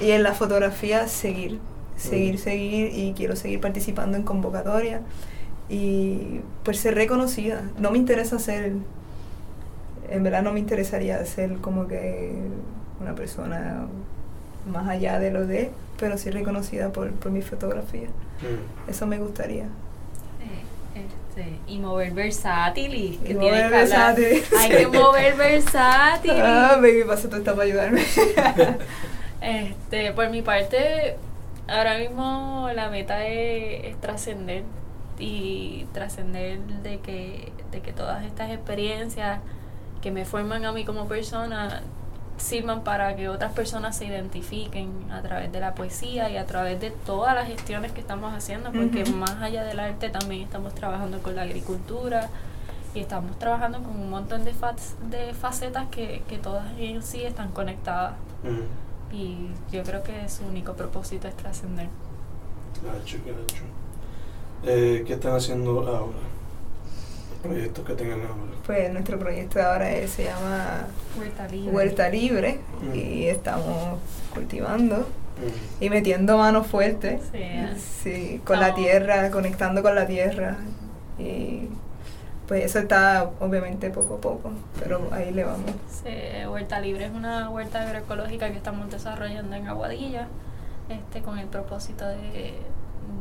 Y 0.00 0.10
en 0.12 0.22
la 0.22 0.32
fotografía, 0.34 1.06
seguir. 1.08 1.58
Seguir, 1.96 2.38
seguir. 2.38 2.92
Y 2.94 3.12
quiero 3.14 3.36
seguir 3.36 3.60
participando 3.60 4.16
en 4.16 4.22
convocatoria. 4.22 5.02
Y 5.68 6.40
pues 6.64 6.78
ser 6.80 6.94
reconocida. 6.94 7.62
No 7.78 7.90
me 7.90 7.98
interesa 7.98 8.38
ser. 8.38 8.72
En 10.10 10.22
verdad, 10.24 10.42
no 10.42 10.52
me 10.52 10.58
interesaría 10.58 11.24
ser 11.26 11.58
como 11.58 11.86
que 11.86 12.32
una 13.00 13.14
persona 13.14 13.86
más 14.66 14.88
allá 14.88 15.18
de 15.18 15.30
lo 15.30 15.46
de. 15.46 15.70
Pero 15.98 16.16
sí 16.18 16.30
reconocida 16.30 16.90
por, 16.90 17.10
por 17.12 17.30
mi 17.30 17.42
fotografía. 17.42 18.08
Mm. 18.08 18.90
Eso 18.90 19.06
me 19.06 19.18
gustaría. 19.18 19.66
Este, 20.94 21.58
y 21.68 21.78
mover 21.78 22.12
versátil 22.12 22.92
y 22.94 23.16
que 23.18 23.32
Y 23.32 23.36
tienes 23.36 23.40
mover 23.40 23.70
que 23.70 23.76
hablar. 23.76 24.16
versátil. 24.16 24.42
Hay 24.58 24.70
que 24.70 24.86
mover 24.88 25.36
versátil. 25.36 26.32
Ah, 26.42 26.76
baby, 26.76 27.04
pasa 27.06 27.28
todo 27.28 27.38
está 27.38 27.52
para 27.52 27.64
ayudarme. 27.64 28.02
Este, 29.42 30.12
por 30.12 30.28
mi 30.28 30.42
parte, 30.42 31.16
ahora 31.66 31.96
mismo 31.98 32.68
la 32.74 32.90
meta 32.90 33.26
es, 33.26 33.84
es 33.86 34.00
trascender 34.00 34.64
y 35.18 35.86
trascender 35.94 36.58
de 36.82 36.98
que, 36.98 37.50
de 37.70 37.80
que 37.80 37.92
todas 37.94 38.24
estas 38.26 38.50
experiencias 38.50 39.38
que 40.02 40.10
me 40.10 40.26
forman 40.26 40.66
a 40.66 40.72
mí 40.72 40.84
como 40.84 41.08
persona 41.08 41.80
sirvan 42.40 42.82
para 42.82 43.14
que 43.16 43.28
otras 43.28 43.52
personas 43.52 43.96
se 43.96 44.06
identifiquen 44.06 44.90
a 45.12 45.22
través 45.22 45.52
de 45.52 45.60
la 45.60 45.74
poesía 45.74 46.28
y 46.30 46.36
a 46.36 46.46
través 46.46 46.80
de 46.80 46.90
todas 46.90 47.34
las 47.34 47.46
gestiones 47.46 47.92
que 47.92 48.00
estamos 48.00 48.32
haciendo, 48.34 48.72
porque 48.72 49.04
más 49.04 49.36
allá 49.42 49.64
del 49.64 49.78
arte 49.78 50.08
también 50.10 50.42
estamos 50.42 50.74
trabajando 50.74 51.18
con 51.22 51.36
la 51.36 51.42
agricultura 51.42 52.28
y 52.94 53.00
estamos 53.00 53.38
trabajando 53.38 53.78
con 53.82 53.90
un 53.94 54.10
montón 54.10 54.44
de, 54.44 54.52
fac- 54.52 54.96
de 55.10 55.32
facetas 55.34 55.86
que, 55.90 56.22
que 56.28 56.38
todas 56.38 56.66
en 56.78 57.02
sí 57.02 57.22
están 57.22 57.50
conectadas. 57.52 58.14
Y 59.12 59.48
yo 59.72 59.82
creo 59.82 60.02
que 60.02 60.28
su 60.28 60.44
único 60.46 60.72
propósito 60.74 61.28
es 61.28 61.36
trascender. 61.36 61.88
Gacho. 62.82 63.18
Eh, 64.64 65.04
¿Qué 65.06 65.12
están 65.14 65.34
haciendo 65.34 65.80
ahora? 65.80 66.18
Proyectos 67.42 67.84
que 67.86 67.94
tengan 67.94 68.20
ahora. 68.20 68.34
Pues 68.66 68.92
nuestro 68.92 69.18
proyecto 69.18 69.58
de 69.58 69.64
ahora 69.64 69.90
es- 69.92 70.10
se 70.10 70.24
llama 70.24 70.86
Huerta 71.18 71.48
libre. 71.48 71.72
Huerta 71.74 72.08
Libre 72.08 72.60
Mm. 72.82 72.94
y 72.94 73.24
estamos 73.26 73.98
cultivando 74.34 74.96
Mm. 74.98 75.82
y 75.84 75.90
metiendo 75.90 76.36
manos 76.38 76.66
fuertes. 76.66 77.22
Sí. 77.32 77.40
Sí, 78.02 78.40
con 78.44 78.60
la 78.60 78.74
tierra, 78.74 79.30
conectando 79.30 79.82
con 79.82 79.94
la 79.94 80.06
tierra. 80.06 80.56
Y 81.18 81.68
pues 82.46 82.64
eso 82.64 82.78
está 82.80 83.30
obviamente 83.40 83.90
poco 83.90 84.14
a 84.16 84.20
poco, 84.20 84.50
pero 84.82 85.08
ahí 85.12 85.30
le 85.32 85.44
vamos. 85.44 85.70
Sí, 85.88 86.10
Huerta 86.46 86.80
Libre 86.80 87.06
es 87.06 87.12
una 87.12 87.48
huerta 87.48 87.82
agroecológica 87.82 88.50
que 88.50 88.56
estamos 88.56 88.90
desarrollando 88.90 89.54
en 89.56 89.68
Aguadilla 89.68 90.26
este, 90.88 91.22
con 91.22 91.38
el 91.38 91.46
propósito 91.46 92.06
de, 92.06 92.54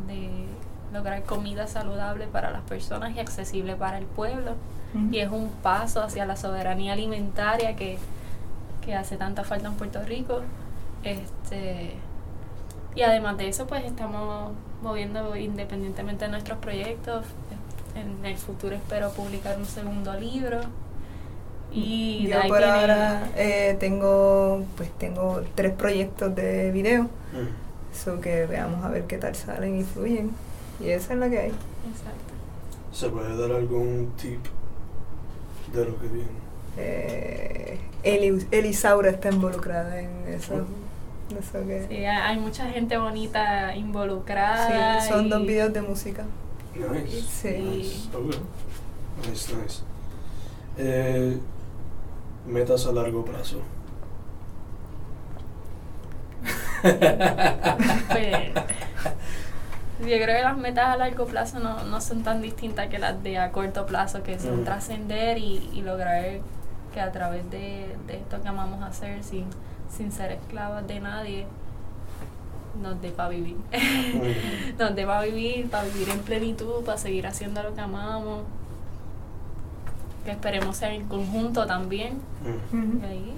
de 0.08 0.46
lograr 0.94 1.24
comida 1.24 1.68
saludable 1.68 2.28
para 2.28 2.52
las 2.52 2.62
personas 2.62 3.16
y 3.16 3.20
accesible 3.20 3.76
para 3.76 3.98
el 3.98 4.06
pueblo. 4.06 4.54
Y 5.12 5.20
es 5.20 5.30
un 5.30 5.50
paso 5.62 6.02
hacia 6.02 6.26
la 6.26 6.36
soberanía 6.36 6.94
alimentaria 6.94 7.76
que, 7.76 8.00
que 8.84 8.96
hace 8.96 9.18
tanta 9.18 9.44
falta 9.44 9.68
en 9.68 9.76
Puerto 9.76 10.02
Rico. 10.04 10.42
Este, 11.04 11.92
y 12.96 13.02
además 13.04 13.38
de 13.38 13.50
eso, 13.50 13.68
pues 13.68 13.86
estamos 13.86 14.52
moviendo 14.82 15.36
independientemente 15.36 16.26
de 16.26 16.32
nuestros 16.32 16.58
proyectos. 16.58 17.24
En 17.96 18.26
el 18.26 18.38
futuro 18.38 18.76
espero 18.76 19.12
publicar 19.12 19.58
un 19.58 19.66
segundo 19.66 20.14
libro. 20.16 20.62
Y 21.72 22.26
de 22.26 22.34
Yo 22.34 22.48
por 22.48 22.64
ahora 22.64 23.30
eh, 23.36 23.78
tengo 23.80 24.64
pues 24.76 24.90
tengo 24.98 25.44
tres 25.54 25.72
proyectos 25.74 26.34
de 26.36 26.72
video, 26.72 27.04
Mm. 27.32 27.96
so 27.96 28.20
que 28.22 28.48
veamos 28.48 28.84
a 28.84 28.90
ver 28.90 29.04
qué 29.06 29.20
tal 29.20 29.36
salen 29.36 29.80
y 29.80 29.84
fluyen. 29.84 30.32
Y 30.80 30.90
esa 30.90 31.14
es 31.14 31.20
la 31.20 31.30
que 31.30 31.40
hay. 31.40 31.48
Exacto. 31.50 32.34
¿Se 32.92 33.10
puede 33.10 33.38
dar 33.38 33.52
algún 33.56 34.14
tip 34.20 34.40
de 35.74 35.86
lo 35.86 36.00
que 36.00 36.08
viene? 36.08 36.30
Eh, 36.78 37.80
Eli- 38.04 38.48
Elisaura 38.52 39.10
está 39.10 39.30
involucrada 39.30 40.00
en 40.00 40.10
eso. 40.28 40.66
eso 41.38 41.68
que, 41.68 41.86
Sí, 41.90 42.06
hay 42.06 42.38
mucha 42.40 42.68
gente 42.70 42.98
bonita 42.98 43.76
involucrada. 43.76 45.02
Sí, 45.02 45.10
son 45.10 45.26
y- 45.26 45.30
dos 45.30 45.42
videos 45.42 45.74
de 45.74 45.82
música. 45.82 46.24
Nice. 46.76 47.22
Sí. 47.22 47.58
Nice. 47.62 48.10
Ok. 48.16 48.36
Nice, 49.30 49.54
nice. 49.56 49.82
Eh, 50.78 51.38
metas 52.48 52.86
a 52.88 52.92
largo 52.94 53.26
plazo. 53.26 53.58
Yo 60.00 60.06
creo 60.06 60.38
que 60.38 60.42
las 60.44 60.58
metas 60.58 60.88
a 60.88 60.98
largo 60.98 61.26
plazo 61.26 61.60
no, 61.60 61.84
no 61.84 62.00
son 62.02 62.24
tan 62.24 62.42
distintas 62.42 62.88
que 62.88 63.00
las 63.00 63.22
de 63.22 63.38
a 63.38 63.52
corto 63.52 63.86
plazo, 63.86 64.24
que 64.24 64.40
son 64.40 64.62
Mm. 64.62 64.66
trascender 64.66 65.38
y, 65.38 65.70
y 65.74 65.82
lograr 65.82 66.24
que 66.94 67.02
a 67.02 67.12
través 67.12 67.50
de, 67.52 67.96
de 68.08 68.16
esto 68.16 68.42
que 68.42 68.48
amamos 68.48 68.82
hacer, 68.82 69.24
sin, 69.24 69.46
sin 69.96 70.12
ser 70.12 70.32
esclavas 70.32 70.88
de 70.88 71.00
nadie, 71.02 71.46
nos 72.82 73.02
dé 73.02 73.10
para 73.12 73.30
vivir. 73.30 73.58
Mm. 73.58 74.78
nos 74.80 74.96
dé 74.96 75.06
para 75.06 75.22
vivir, 75.24 75.70
para 75.70 75.84
vivir 75.84 76.10
en 76.10 76.20
plenitud, 76.20 76.84
para 76.86 76.98
seguir 76.98 77.28
haciendo 77.28 77.62
lo 77.62 77.76
que 77.76 77.82
amamos. 77.82 78.44
Que 80.26 80.32
esperemos 80.32 80.78
ser 80.78 80.92
en 80.94 81.08
conjunto 81.08 81.66
también. 81.66 82.20
Mm. 82.72 83.04
Y 83.04 83.06
ahí 83.06 83.34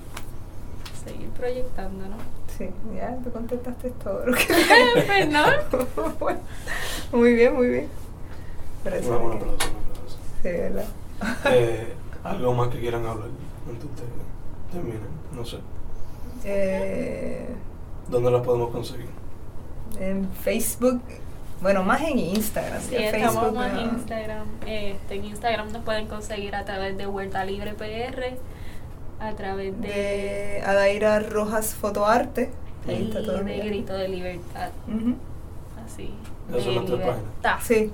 seguir 1.04 1.30
proyectando, 1.30 2.06
¿no? 2.08 2.16
Sí, 2.58 2.70
ya 2.96 3.16
te 3.24 3.30
contestaste 3.30 3.92
todo 4.04 4.26
lo 4.26 4.34
que 4.34 4.46
pues 5.08 5.30
no. 5.30 5.44
Bueno, 6.20 6.40
muy 7.12 7.34
bien, 7.34 7.56
muy 7.56 7.68
bien. 7.68 7.88
Eso 8.86 9.10
Una 9.10 9.18
buena 9.18 9.36
aplauso. 9.36 9.68
Sí, 10.42 10.50
¿verdad? 10.50 10.86
Eh, 11.46 11.94
algo 12.24 12.54
más 12.54 12.70
que 12.70 12.80
quieran 12.80 13.06
hablar 13.06 13.30
antes 13.68 13.84
de 13.84 14.72
terminar, 14.72 15.02
no 15.36 15.46
sé. 15.46 15.58
Eh, 16.44 17.48
¿Dónde 18.10 18.32
las 18.32 18.42
podemos 18.42 18.72
conseguir? 18.72 19.22
en 20.00 20.28
Facebook, 20.32 21.02
bueno, 21.62 21.84
más 21.84 22.02
en 22.02 22.18
Instagram. 22.18 22.82
Sí, 22.82 22.96
estamos 22.96 23.36
Facebook, 23.36 23.54
más 23.54 23.72
en. 23.74 23.90
Instagram. 23.90 24.48
Este, 24.66 25.16
en 25.16 25.26
Instagram 25.26 25.72
nos 25.72 25.84
pueden 25.84 26.08
conseguir 26.08 26.56
a 26.56 26.66
través 26.66 26.98
de 26.98 27.06
Huerta 27.06 27.46
Libre 27.46 27.74
PR, 27.74 28.36
a 29.22 29.34
través 29.34 29.80
de, 29.80 29.88
de 29.88 30.64
Adaira 30.66 31.20
Rojas 31.20 31.76
Fotoarte. 31.76 32.52
Ahí 32.88 33.04
y 33.04 33.08
está 33.08 33.24
todo 33.24 33.44
de. 33.44 33.58
Grito 33.60 33.94
de 33.94 34.08
Libertad. 34.10 34.70
Así. 35.86 36.12
Esa 36.50 36.58
es 36.58 36.66
de 36.66 36.76
nuestra 36.76 36.96
página. 36.98 37.18
libertad. 37.18 37.58
Sí. 37.62 37.92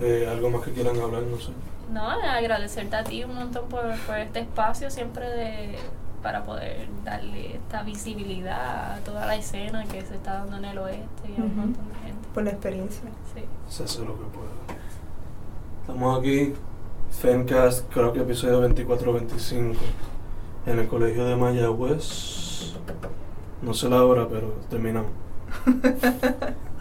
Eh, 0.00 0.26
algo 0.30 0.50
más 0.50 0.62
que 0.62 0.72
quieran 0.72 0.98
hablar, 1.00 1.22
no 1.22 1.38
sé. 1.38 1.52
No, 1.92 2.02
agradecerte 2.10 2.96
a 2.96 3.04
ti 3.04 3.22
un 3.24 3.34
montón 3.34 3.68
por, 3.68 3.82
por 4.06 4.18
este 4.18 4.40
espacio 4.40 4.90
siempre 4.90 5.28
de 5.28 5.76
para 6.22 6.44
poder 6.44 6.88
darle 7.04 7.54
esta 7.54 7.82
visibilidad 7.82 8.94
a 8.94 8.98
toda 9.04 9.26
la 9.26 9.36
escena 9.36 9.84
que 9.84 10.04
se 10.04 10.16
está 10.16 10.40
dando 10.40 10.56
en 10.56 10.64
el 10.64 10.78
oeste 10.78 11.28
y 11.28 11.40
a 11.40 11.44
un 11.44 11.56
montón 11.56 11.88
de 11.88 11.94
gente. 12.00 12.28
Por 12.34 12.42
la 12.42 12.50
experiencia. 12.50 13.02
Sí. 13.32 13.44
Se 13.68 13.84
hace 13.84 14.00
lo 14.00 14.18
que 14.18 14.24
pueda. 14.24 14.50
Estamos 15.82 16.18
aquí, 16.18 16.52
Fencast, 17.20 17.90
creo 17.92 18.12
que 18.12 18.20
episodio 18.20 18.68
24-25, 18.68 19.74
en 20.66 20.78
el 20.78 20.86
colegio 20.86 21.24
de 21.24 21.34
Mayagüez. 21.34 22.74
No 23.62 23.72
sé 23.72 23.88
la 23.88 24.04
hora, 24.04 24.28
pero 24.28 24.52
terminamos. 24.68 25.10